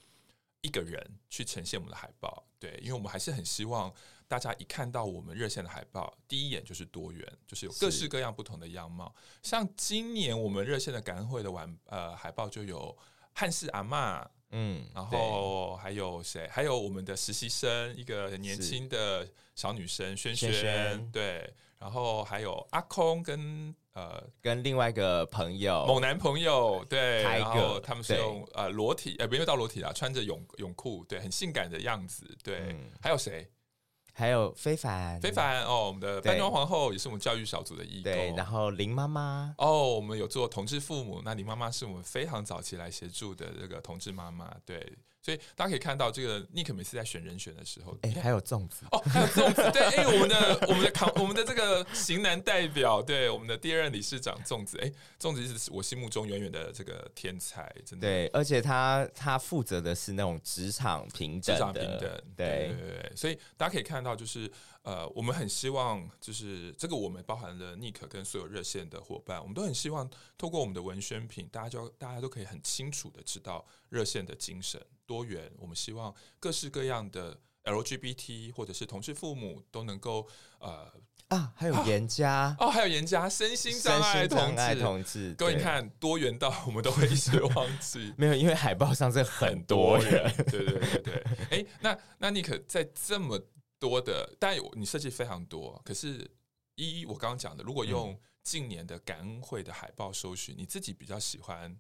[0.62, 2.45] 一个人去呈现我们的海报。
[2.59, 3.91] 对，因为我们还是很希望
[4.28, 9.14] 大家一看到我们热线的海报，第一眼就是多元，就是有各式各样不同的样貌。
[9.41, 12.95] 像今年我们热线的感恩会的晚呃海报就有
[13.34, 16.47] 汉氏阿嬷，嗯，然后还有谁？
[16.49, 33.49] 还有我们的实习生，一个很年轻的小女生萱萱，对，然后还有阿空跟呃跟另外一个朋友某男朋友，对，然后他们是用呃裸体，呃没有到裸体啦，穿着泳泳裤，对，很性感的样子，对，嗯、还有谁？
[34.13, 38.11] 还有非凡，非凡哦，我们的搬装皇后也是我们教育小组的义工。
[38.11, 44.85] 对，然后林妈妈哦，我们有做同志父母，那林妈妈是我们非常早期来协助的这个同志妈妈，对。
[45.22, 58.07] 所以大家可以看到，这个尼克每次在选人选的时候，哎、欸，还有粽子哦，还有粽子，对，哎、欸，我们的 我们的扛我们的这个型男代表，对，我们的第二任理事长粽子，哎、欸，粽子是我心目中远远的这个天才，真的。
[58.07, 61.99] 对，而且他他负责的是那种职场平等，职场平等，
[62.36, 63.11] 对对对对。
[63.15, 64.51] 所以大家可以看到，就是
[64.84, 74.82] 呃，我们很希望，就是这个我们包含了 Nick 跟所有热线的伙伴，我们都很希望透过我们的文宣品，大家就大家都可以很清楚的知道热线的精神。
[75.05, 80.25] 多元，我们希望各式各样的 LGBT 或者是同志父母都能够
[80.59, 80.91] 呃
[81.27, 91.13] 啊，还有严家哦，还有严家身心障碍同志同志，各位你看多元到我们都会一直忘记， 没有，因为海报上是很多人，对对对对。
[91.49, 93.39] 哎、欸，那那尼克在这么
[93.82, 96.29] 多的，但你设计非常多，可是
[96.75, 101.75] 一我刚刚讲的，如果用近年的感恩会的海报搜寻，你自己比较喜欢？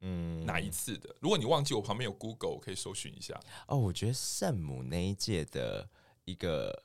[0.00, 1.16] 嗯，哪一次的？
[1.20, 3.40] 如果你忘记，我旁边有 Google，我可以搜寻一下。
[3.66, 5.88] 哦，我觉得圣母那一届的
[6.26, 6.84] 一个，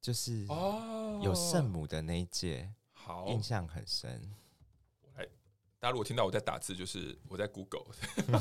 [0.00, 4.34] 就是哦，有圣母的那一届，好，印象很深。
[5.16, 5.26] 来，
[5.78, 7.84] 大家如果听到我在打字，就是我在 Google。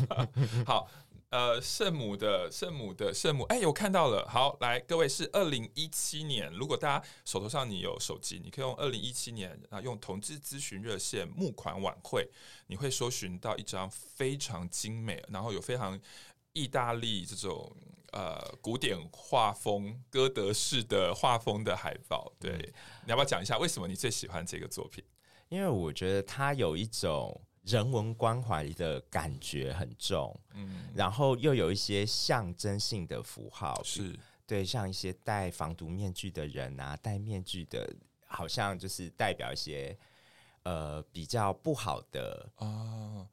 [0.66, 0.90] 好。
[1.30, 4.26] 呃，圣母的圣母的圣母，哎，我看到了。
[4.30, 6.50] 好，来，各位是二零一七年。
[6.54, 12.30] 如果大家手头上你有手机，你可以用二零一七年啊，用同志咨询热线募款晚会，
[12.68, 16.00] 你会搜寻到一张非常精美，然后有非常
[16.54, 17.76] 意大利这种
[18.14, 22.32] 呃古典画风、哥德式的画风的海报。
[22.40, 22.74] 对，嗯、
[23.04, 25.04] 你要不要讲一下为什么你最喜欢这个作品？
[25.50, 27.42] 因为我觉得它有一种。
[27.68, 34.18] 人文关怀的感觉很重，嗯，然后又有一些象征性的符号，是。
[34.46, 37.94] 对，像一些戴防毒面具的人啊，戴面具的，
[38.26, 39.98] 好像就是代表一些
[40.64, 43.28] 呃比较不好的啊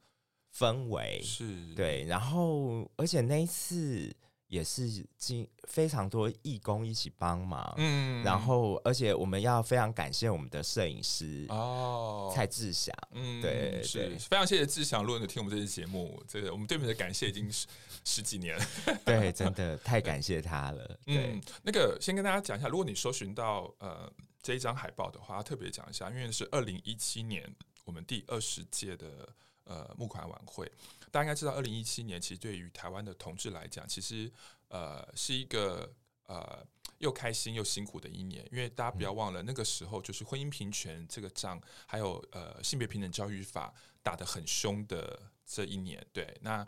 [0.53, 1.73] 氛围，是。
[1.73, 4.13] 对，然后而且那一次。
[4.55, 17.67] 也是经非常多义工一起帮忙，嗯，然后而且我们要非常感谢我们的摄影师哦，蔡志祥，嗯，对，是对非常谢谢志祥，如果你听我们这期节目，这个我们对面的感谢已经十
[18.05, 18.65] 十几年了，
[19.03, 20.87] 对，真的太感谢他了。
[21.05, 24.09] 对，嗯，那个先跟大家讲一下，如果你搜寻到呃
[24.41, 27.43] 这一张海报的话，要特别讲一下，因为是二零一七年
[27.83, 29.27] 我们第二十届的。
[29.67, 30.71] 呃，募款晚会，
[31.11, 34.31] 大家应该知道，二零一七年其实对于台湾的同志来讲，其实
[34.67, 35.93] 呃是一个
[36.27, 36.65] 呃
[36.99, 46.65] 又开心又辛苦的一年，因为大家不要忘了，那个时候就是婚姻平权这个仗，还有呃性别平等教育法打得很凶的这一年，对，那。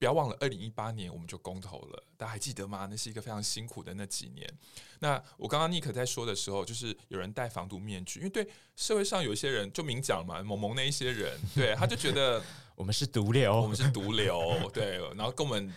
[0.00, 2.88] 不要忘了，二零一八年我们就公投了，大家还记得吗？
[2.90, 4.50] 那是一个非常辛苦的那几年。
[4.98, 12.42] 那我刚刚尼克在说的时候，就是有人戴防毒面具，因为对社会上有一些人就明讲嘛，萌萌那一些人，对，他就觉得
[12.74, 15.70] 我们是毒瘤，我们是毒瘤，对，然后跟我们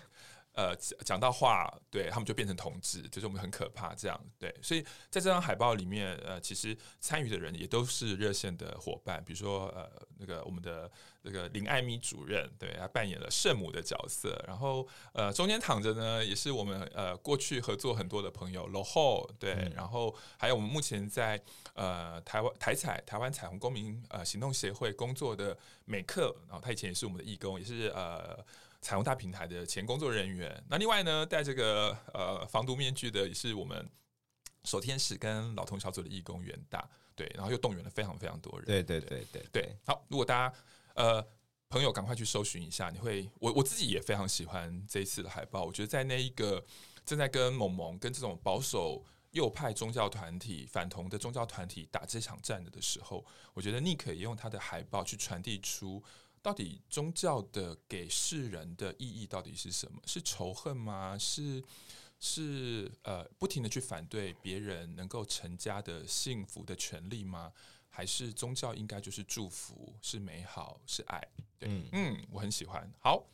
[0.53, 4.19] 呃讲到话，对他们就变成同志，就是我们很可怕这样。
[4.37, 10.89] 对，所以在这张海报里面，呃，其实参与的人也都是热线的伙伴，比如说呃那个我们的
[11.23, 21.41] 那个林艾米主任，对，他扮演了圣母的角色，然后呃中间躺着呢，也是我们呃过去合作很多的朋友罗后，对，嗯、然后还有我们目前在
[21.73, 28.37] 呃台湾台彩台湾彩虹公民呃行动协会工作的美克，然后他以前也是我们的义工，也是呃
[28.83, 30.63] 彩虹大平台的前工作人员。
[30.69, 33.89] 那另外呢，戴这个呃防毒面具的也是我们
[34.65, 38.65] 守天使跟老同小组的义工袁大，对，然后又动员了非常非常多人。
[38.65, 39.75] 对对对对对，对。
[39.87, 40.55] 好，如果大家
[40.93, 41.25] 呃
[41.69, 45.63] 朋友赶快去搜寻一下，你会我我自己也非常喜欢这一次的海报。
[45.63, 46.63] 我觉得在那一个
[47.05, 49.03] 正在跟萌萌跟这种保守。
[49.33, 53.25] 右派宗教团体、反同的宗教团体打这场战的时候，
[53.55, 56.03] 我觉得尼可也用他的海报去传递出，
[56.43, 59.99] 到底宗教的给世人的意义到底是什么？
[60.05, 61.17] 是仇恨吗？
[61.17, 61.63] 是
[62.19, 67.51] 是呃不停的去反对别人能够成家的幸福的权利吗？
[67.89, 71.19] 还是宗教应该就是祝福、是美好、是爱？
[71.57, 72.87] 对，嗯，嗯，我很喜欢。
[72.99, 73.25] 好，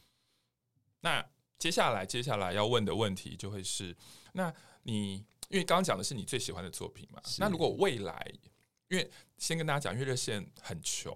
[1.01, 3.93] 那接下来接下来要问的问题就会是，
[4.31, 4.53] 那
[4.83, 5.25] 你。
[5.49, 8.31] 因为刚刚讲的是你最喜欢的作品嘛，那如果未来，
[8.87, 11.11] 因为先跟大家讲，因为热线很穷，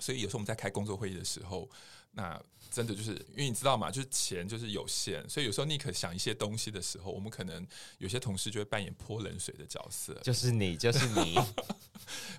[0.00, 1.68] 所以有时候我们在开工作会议的时候，
[2.12, 2.40] 那
[2.70, 7.66] 真的就是因为你知道嘛，就是钱就是有限，所以有时候尼可想一些东西的时候，我们可能
[7.98, 11.38] 有些同事就会扮演泼冷水的角色，就是你，就是你。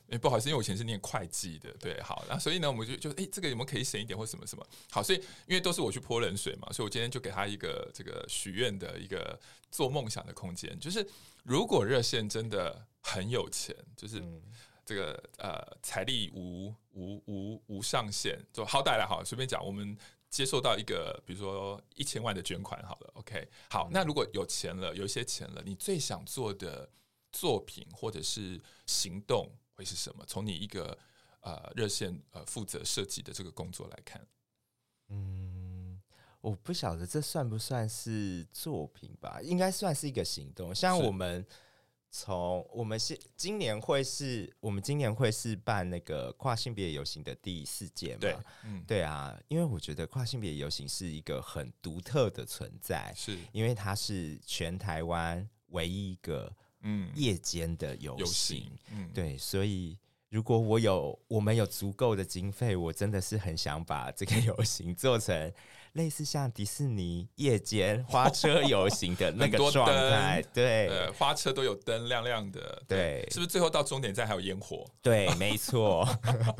[0.09, 4.65] 哎，不好意思，因为我以前是念会计的，对，好，那所以呢，我们就就哎，这个有没有可以省一点或什么什么？
[4.89, 9.39] 好，所以因为都是我去泼冷水嘛，所以我今天就给他一个这个许愿的一个
[9.69, 11.07] 做梦想的空间，就是
[11.43, 14.23] 如果热线真的很有钱，就是
[14.89, 19.95] 这个呃财力无无无无上限，就好歹了，哈，随便讲，我们
[20.31, 26.89] 接受到一个比如说一千万的捐款，好了，OK，好，那如果有钱了，有一些钱了，你最想做的
[27.31, 30.25] 作品或者是行动会是什么？
[30.25, 30.97] 从你一个
[31.41, 34.27] 呃热线呃负责设计的这个工作来看，
[35.09, 36.01] 嗯，
[36.41, 39.39] 我不晓得这算不算是作品吧？
[39.43, 40.73] 应该算是一个行动。
[40.73, 41.45] 像我们
[42.11, 48.19] 从我们是今年会是我们今年会是办那个跨性别游行的第四届嘛？
[48.21, 56.53] 对，嗯，对啊，因为我觉得跨性别游行是一个很独特的存在，是因为它是全台湾唯一一个。
[56.81, 59.99] 嗯，夜间的游行，嗯，对，所以
[60.29, 65.53] 如果我有我们有足够的经费，我真的是很想把这个游行做成
[65.93, 74.85] 类似像迪士尼夜间 花车游行的那个状态，对，呃，花车都有灯亮亮的，对，是不是最后到终点站还有烟火？
[75.01, 76.07] 对，没错。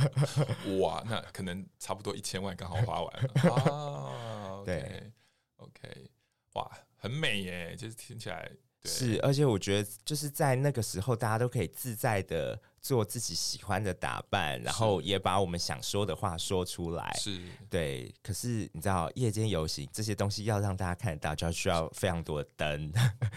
[0.79, 3.29] 哇，那可能差不多一千万刚好花完了
[3.63, 4.63] 啊。
[4.65, 5.11] 对
[5.57, 6.11] ，OK，
[6.53, 8.49] 哇，很美耶，就是听起来。
[8.85, 17.13] 是，而且我觉得就是在那个时候，大家都可以自在的做自己喜欢的打扮，然后也把我们想说的话说出来。
[17.19, 18.13] 是，对。
[18.23, 22.91] 可是你知道，夜间游行这些东西要让大家看得到，就要需要非常多的灯，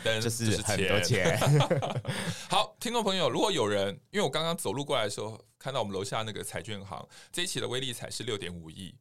[0.05, 1.37] 灯 就是很多钱。
[2.49, 8.95] 好，听众朋友，如果有人，因为我刚刚走路过来的时候，看到我们楼下那个彩券行，这一期的威力彩是六点五亿。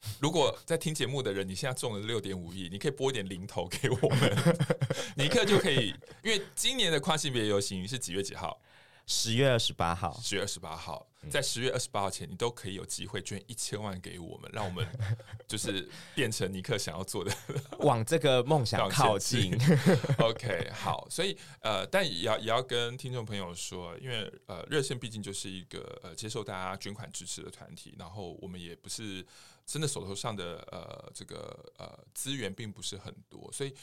[0.20, 4.36] 如果在听节目的人，你现在中了六点五亿，你可以拨一点零头给我们，
[5.16, 5.94] 尼克就可以。
[6.22, 8.60] 因为今年的跨性别游行是几月几号？
[9.08, 10.20] 十月二十八号。
[10.22, 14.86] 十月二十八号，在十月二十八号前，你都可以有机会捐一千万给我们，让我们
[15.48, 17.34] 就是变成尼克想要做的，
[17.80, 19.58] 往这个梦想靠近。
[20.20, 29.26] OK，好，所以呃，但也要也要跟听众朋友说，因为呃，热线毕竟就是一个呃接受大家捐款支持的团体，然后我们也不是。
[29.70, 33.74] 真的手头上的呃这个呃资源并不是很多，所以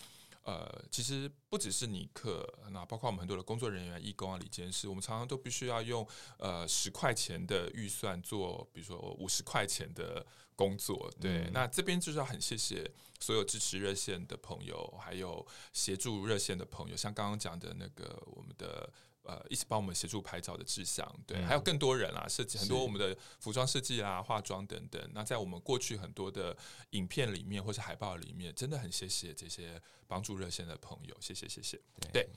[0.46, 10.26] 呃其实不只是尼克，那包括我们很多的工作人员、义工啊、理监事，我们常常都必须要用呃十块钱的预算做，比如说五十块钱的
[10.56, 11.12] 工作。
[11.20, 12.90] 对，嗯、那这边就是要很谢谢
[13.20, 18.90] 所有支持热线的朋友，还有协助热线的朋友，像刚刚讲的那个我们的。
[19.26, 25.02] 呃，一起帮我们协助拍照的志向，对，嗯、还有更多人啦，设计很多我们的服装设计啊、化妆等等。
[25.14, 26.56] 那在我们过去很多的
[26.92, 31.82] 影片里面或是海报里面，真的很谢谢这些帮助热线的朋友，谢谢谢谢。
[32.00, 32.30] 对，对，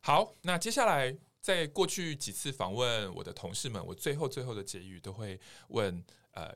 [0.00, 5.38] 好，那接下来在过去几次访问我的同事们，我最后最后的结语都会
[5.68, 6.50] 问呃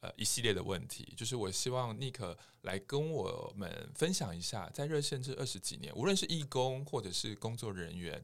[0.00, 8.22] 呃一系列的问题，就是我希望尼可来跟我们分享一下，在热线这二十几年，无论是义工或者是工作人员。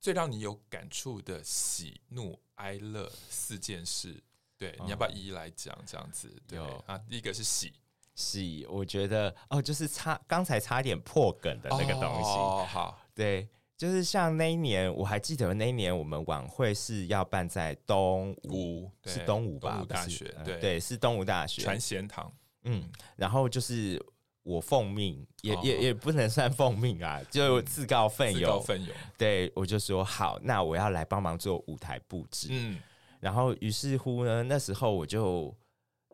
[0.00, 4.20] 最让你有感触的喜怒哀乐四件事，
[4.56, 5.76] 对，你要不要一一来讲？
[5.86, 7.72] 这样子，对啊，第一个是喜
[8.14, 12.30] 喜我觉得哦，就是差刚才差点破梗的那个东西。
[12.30, 13.46] 哦，好，对，
[13.76, 19.72] 就是像那一年，我还记得那一年我们晚会是要办在东吴，是东吴吧？
[19.74, 22.32] 东吴大学，对对，是东吴大学传贤堂。
[22.64, 24.02] 嗯，然后就是
[24.42, 28.94] 我奉命，也也也不能算奉命啊，就自告奋勇，自告奋勇。
[29.16, 32.48] 对，我就说好，那我要来帮忙做舞台布置。
[32.50, 32.78] 嗯，
[33.20, 35.56] 然后于是乎呢，那时候我就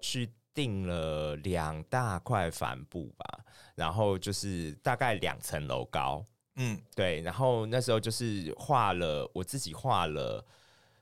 [0.01, 0.31] 去。
[0.57, 6.25] 订了两大块帆布吧，然后就是大概两层楼高，
[6.55, 10.43] 嗯，对，然后那时候就是画了，我自己画了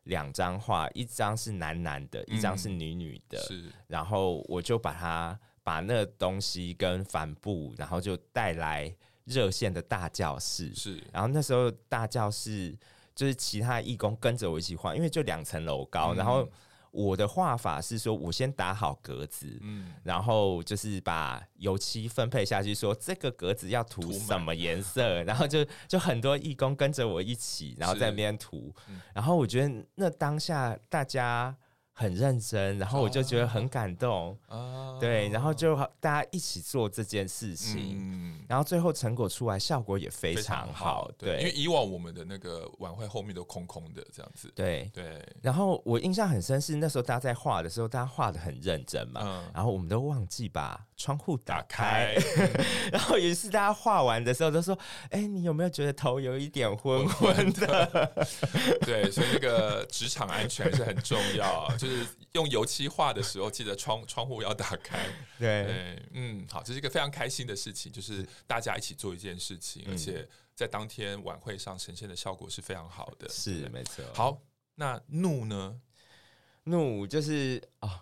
[0.02, 8.94] 两张画，一张是男男的，一张是女女的，是，然后我就把它把那东西跟帆布，然后就带来
[9.24, 12.78] 热线的大教室，是，然后那时候大教室
[13.16, 16.48] 就是其他义工跟着我一起画，因为就两层楼高，然后。
[16.96, 28.72] 我的画法是说，我先打好格子，嗯，然后就是把油漆分配下去，说这个格子要涂什么颜色， 然后就就很多义工跟着我一起，然后在那边涂，
[29.12, 31.56] 然后我觉得那当下大家。
[31.96, 44.90] 很认真，然后我就觉得很感动，哦、对，然后就大家一起做这件事情，嗯、然后最后成果出来，效果也非常好，对，对，因为以往我们的那个晚会后面都空空的这样子，对。
[44.92, 45.24] 对。
[45.40, 52.14] 然后我印象很深是那时候大家在画的时候，大家画的很认真嘛，嗯、然后我们都忘记把窗户打开，
[52.92, 54.78] 然后于是大家画完的时候都说
[55.10, 58.16] ：“哎，你有没有觉得头有一点昏昏的？”
[58.86, 61.68] 对，所以那个职场安全是很重要。
[61.76, 64.98] 就是用油漆画的时候，记得窗窗户要打开。
[65.38, 73.28] 对，对，嗯，好，这是一个非常开心的事情，就是大家一起做一件事情，而且在当天晚会上呈现的效果是非常好的。
[73.28, 74.04] 是，没错。
[74.14, 74.38] 好，
[74.76, 75.80] 那怒呢？
[76.64, 77.88] 怒就是啊。
[77.88, 78.00] 哦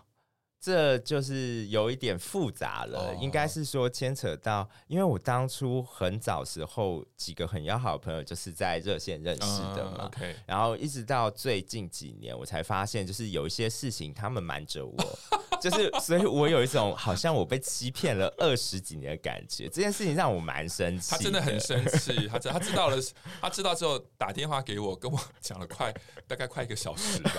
[0.63, 3.21] 这就是有一点复杂了，oh.
[3.21, 10.33] 应该是说牵扯到，因为我当初很早时候几个很要好的朋友就是在热线认识的嘛，uh, okay.
[10.45, 15.19] 然后一直到最近几年我才发现，就是有一些事情他们瞒着我。
[15.61, 19.65] 就是，所以我有一种好像我被欺骗了二十几年的感觉。
[19.69, 22.27] 这件事情让我蛮生气，他真的很生气。
[22.27, 22.97] 他知他知道了，
[23.39, 25.93] 他知道之后打电话给我，跟我讲了快
[26.27, 27.31] 大概快一个小时吧。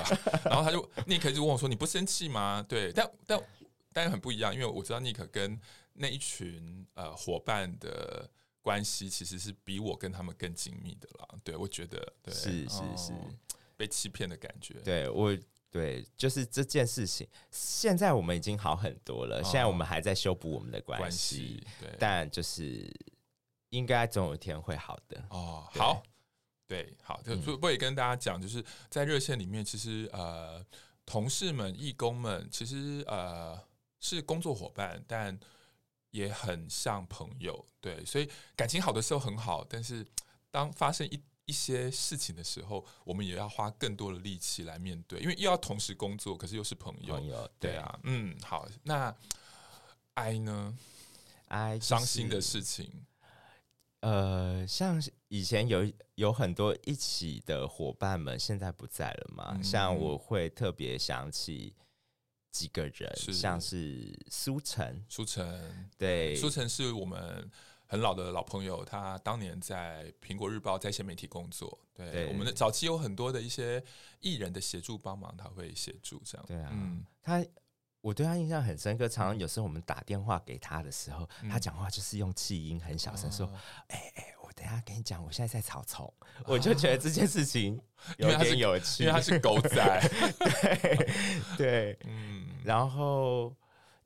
[0.43, 3.43] 然后他就尼克就问我说：“你不生气吗？”对，但但
[3.93, 5.61] 但很不一样，因为我知道尼克跟
[5.93, 8.29] 那一群呃伙伴的
[8.61, 11.29] 关系其实是比我跟他们更紧密的啦。
[11.43, 13.31] 对，我觉得对是是是、哦、
[13.77, 14.75] 被欺骗的感觉。
[14.85, 15.37] 对我。
[15.75, 17.27] 对，就是这件事情。
[17.51, 21.03] 现在我们已经好很多了，哦、现在我们还在修补我们的关系。
[21.03, 22.89] 关系对，但就是
[23.71, 25.21] 应该总有一天会好的。
[25.31, 26.01] 哦，好，
[26.69, 27.21] 对，好。
[27.23, 30.65] 就我也跟大家讲，就是在热线里面，其实呃，
[31.07, 33.61] 同事们、义工们，其实呃
[34.01, 35.39] 是工作伙伴，但
[36.11, 37.65] 也很像朋友。
[37.81, 40.07] 对，所以感情好的时候很好，但是
[40.51, 47.15] 当发生一一些事情的时候，我们也要花更多的力气来面对，因为又要同时工作，可是又是朋友。
[47.17, 49.15] 朋友，对啊，嗯，好，那
[50.15, 50.77] 哀呢？
[51.49, 52.91] 哀伤心的事情，
[54.05, 59.53] 呃，像以前有有很多一起的伙伴们，现在不在了嘛。
[59.57, 61.75] 嗯、像我会特别想起
[62.51, 67.51] 几个人，是像是苏晨，苏晨，对，苏晨是我们。
[67.87, 71.79] 很老的老朋友，他当年在苹果日报在线媒体工作。
[71.93, 73.81] 对，对我们的早期有很多的一些
[74.21, 76.45] 艺人的协助帮忙，他会协助这样。
[76.47, 77.45] 对啊，嗯，他
[78.05, 79.09] 我对他印象很深刻。
[79.09, 83.51] 常常有时候我们打电话给他的时候，嗯、他讲话就是用气音很小声说
[83.89, 86.05] ：“哎哎、哦欸欸，我等下跟你讲，我现在在草丛。
[86.05, 87.81] 哦”我就觉得这件事情
[88.19, 90.11] 有点有趣，因为他是狗仔。
[90.39, 91.09] 对
[91.57, 93.57] 对，嗯， 然后。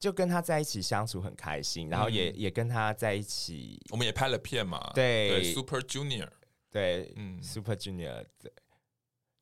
[0.00, 4.92] 就跟他在一起相处很开心，然后也、嗯、也跟他在一起，我们也拍了片嘛。
[4.94, 6.28] 对，对，Super Junior，
[6.70, 8.52] 对，嗯，Super Junior，对，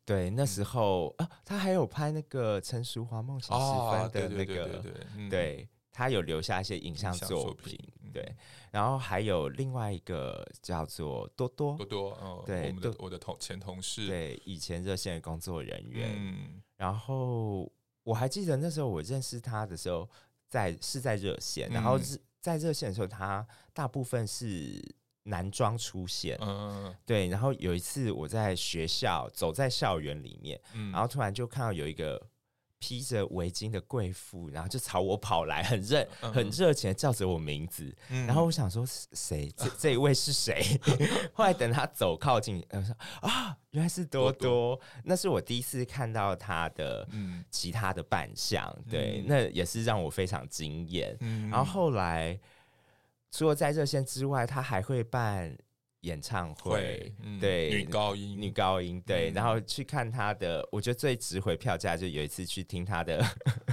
[0.07, 4.80] 对，那时候、嗯、啊，他还有拍那个陈淑华梦醒时分的那个，
[5.14, 7.78] 对，对，他有留下一些影像作品，
[8.14, 8.34] 对，
[8.70, 17.70] 然后还有另外一个叫做多多，多多，哦，对，我的我的同前同事，对，以前热线的工作人员，嗯，然后
[18.04, 20.09] 我还记得那时候我认识他的时候。
[20.48, 24.80] 在是在热线，然后是在热线的时候，他大部分是
[25.27, 27.29] 男装出现，嗯，对。
[27.29, 32.20] 然后有一次我在学校走在校园里面，嗯，然后突然就看到有一个
[32.79, 37.93] 披着围巾的贵妇，然后就朝我跑来，很热很热情的叫着我名字。
[38.11, 39.51] 嗯、然后我想说谁？
[39.57, 40.62] 这这一位是谁？
[41.33, 44.79] 后来等他走靠近，我说啊，原来是多多。
[45.05, 47.09] 那是我第一次看到他的
[47.51, 51.16] 其他的扮相，嗯、对，那也是让我非常惊艳。
[51.20, 52.39] 嗯、然后后来
[53.31, 55.57] 除了在热线之外，他还会办。
[56.03, 63.20] 演唱会，嗯、对女高音，女高音，对，嗯、然后去看他的，我觉得最值回票价，就有一次去听他的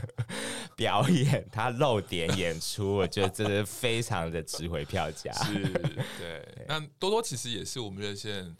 [0.75, 5.31] 表演，他露点演出，我觉得真的非常的值回票价。
[5.43, 5.53] 是，
[6.17, 6.41] 对。
[6.55, 8.55] 对那多多其实也是我们热线。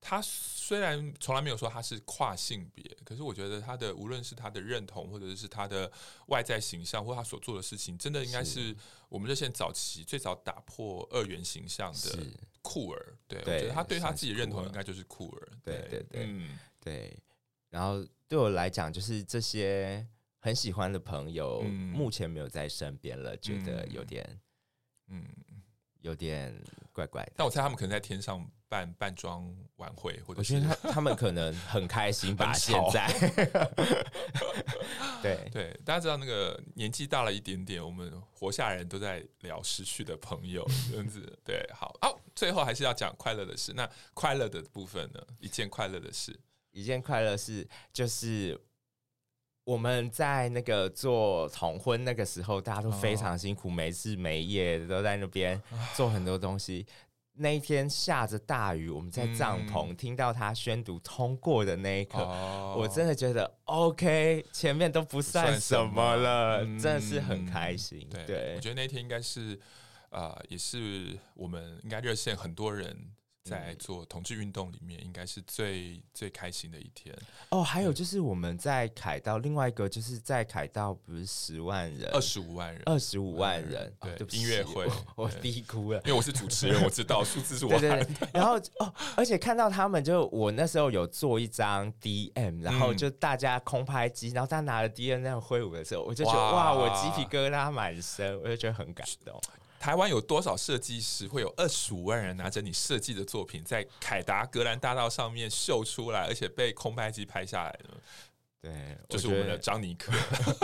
[0.00, 5.90] 他虽然从来没有说他是跨性别，可是我觉得他的无论是他的认同，或者是他的
[6.28, 8.74] 外在形象，或他所做的事情，真的应该是
[9.08, 12.26] 我们热线早期最早打破二元形象的
[12.62, 13.18] 酷儿。
[13.26, 15.48] 对，对我觉得他对他自己认同应该就是酷儿。
[15.64, 17.18] 对对对，嗯对。
[17.70, 20.06] 然后对我来讲，就是这些
[20.38, 24.40] 很喜欢的朋友，目前没有在身边了，觉得有点，
[25.08, 25.24] 嗯，
[26.00, 26.54] 有点
[26.92, 27.32] 怪怪的。
[27.36, 28.48] 但我猜他们可能在天上。
[28.68, 32.52] 办扮装晚会，或者我觉得他他们可能很开心吧。
[32.54, 33.08] 现在，
[35.22, 41.38] 对 对，大家知道那个年纪大了一点点，我们活下来人都在聊失去的朋友这样子。
[41.44, 43.72] 对，好，哦，最后还是要讲快乐的事。
[43.74, 45.20] 那快乐的部分呢？
[45.40, 46.38] 一件快乐的事，
[46.72, 48.58] 一件快乐事就是
[49.64, 55.60] 我们在那个做同婚那个时候，大家都非常辛苦，没日没夜都在那边
[55.94, 56.86] 做很多东西。
[57.38, 68.08] 那一天下着大雨，我们在帐篷、嗯、听到他宣读通过的那一刻，哦、我真的觉得 OK，前面都不算什么了，么真的是很开心。
[68.26, 69.58] 对我觉得那天应该是，
[70.10, 72.96] 呃，也是我们应该热线很多人。
[73.48, 77.16] 在做同志运动里面，应该是最最开心的一天
[77.50, 77.62] 哦。
[77.62, 83.92] 还有就是我们在凯道，另外一个就是在凯道，不是十万人，二十五万人，二十五万人。
[84.00, 84.86] 对，音乐会，
[85.16, 87.78] 我低估了，因为我是主持人，我知道数字是我。
[87.78, 88.06] 对对。
[88.32, 99.40] 然后哦，而且看到他们，就我那时候有做一张 DM，然后就大家空拍机，然后他拿了 DM 那样挥舞的时候，我就觉得哇，我鸡皮疙瘩满身，我就觉得很感动。
[99.78, 107.94] 台湾有多少设计师会有二十五万人拿着你设计的作品在凯达格兰大道上面秀出来，而且被空拍机拍下来呢？
[108.60, 110.12] 对，就是我们的张尼克。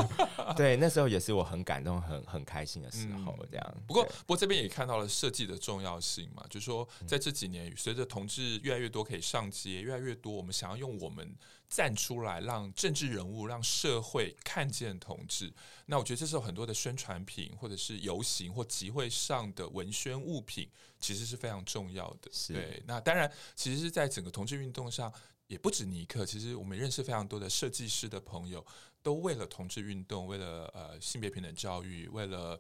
[0.57, 3.39] 对，那时候也是我很感动、很很开心的时候。
[3.49, 11.33] 这样，不过不过这边也看到了设计的重要性嘛，就是说在这几年，随着同志越来越多可以上街，越来越多我们想要用我们
[11.75, 15.53] 站出来，让政治人物、让社会看见同志。
[15.87, 20.71] 那我觉得这时候很多的宣传品，或者是游行或集会上的文宣物品，
[21.01, 22.31] 其实是非常重要的。
[22.49, 25.13] 对，那当然，其实是在整个同志运动上。
[25.47, 28.65] 也不止尼克，其实我们认识非常多的设计师的朋友，
[29.03, 32.59] 都为了同志运动，为了呃性别平等教育，为了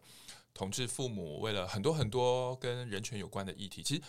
[0.52, 4.02] 同志父母，为了很多很多跟人权有关的议题，其实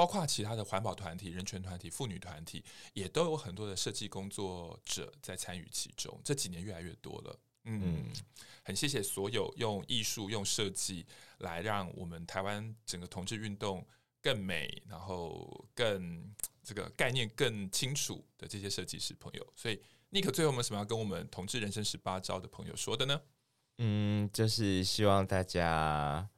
[0.00, 6.18] 包括其他的环保团体、人权团体、妇女团体，也都有很多的设计工作者在参与其中。
[6.24, 8.04] 这几年越来越多了，嗯，嗯
[8.64, 11.04] 很谢谢所有用艺术、用设计
[11.40, 13.86] 来让我们台湾整个同志运动
[14.22, 16.34] 更美，然后更。
[16.62, 23.20] 这个概念更清楚的这些设计师朋友，所以尼克最后有没有什么要跟我们同志人生十八招的朋友说的呢？
[23.78, 26.28] 嗯，就是希望大家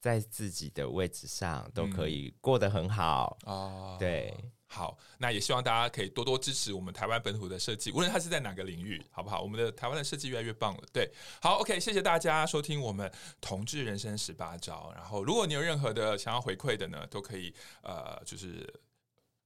[0.00, 3.94] 在自己的位置上都可以过得很好啊。
[3.94, 4.34] 嗯、对，
[4.66, 9.40] 好，那也希望大家可以多多支持我们台湾本土的设计，无论它是在哪个领域，好不好？
[9.42, 10.82] 我们的台湾的设计越来越棒了。
[10.92, 14.92] 对，好，OK，谢谢大家收听我们同志人生十八招。
[14.94, 18.72] 然后，如果你有任何的想要回馈的呢，都可以呃，就是。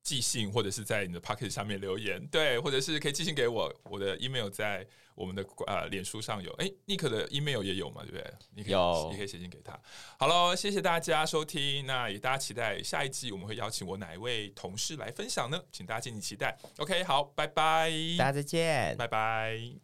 [0.05, 8.35] 寄信或者是在你的 Pocket 下面留言，对，或者是可以寄信给我，我的 email 在我们的呃脸书上有，哎，尼克的 email 也有嘛，对不对？
[8.55, 9.77] 你可以有，你可以写信给他。
[10.19, 15.59] 好喽，谢谢大家收听，那也大家期待下一季我们会邀请我哪一位同事来分享呢？
[15.73, 16.57] 请大家敬请期待。
[16.77, 19.84] OK，好，拜拜，大家再见，拜拜。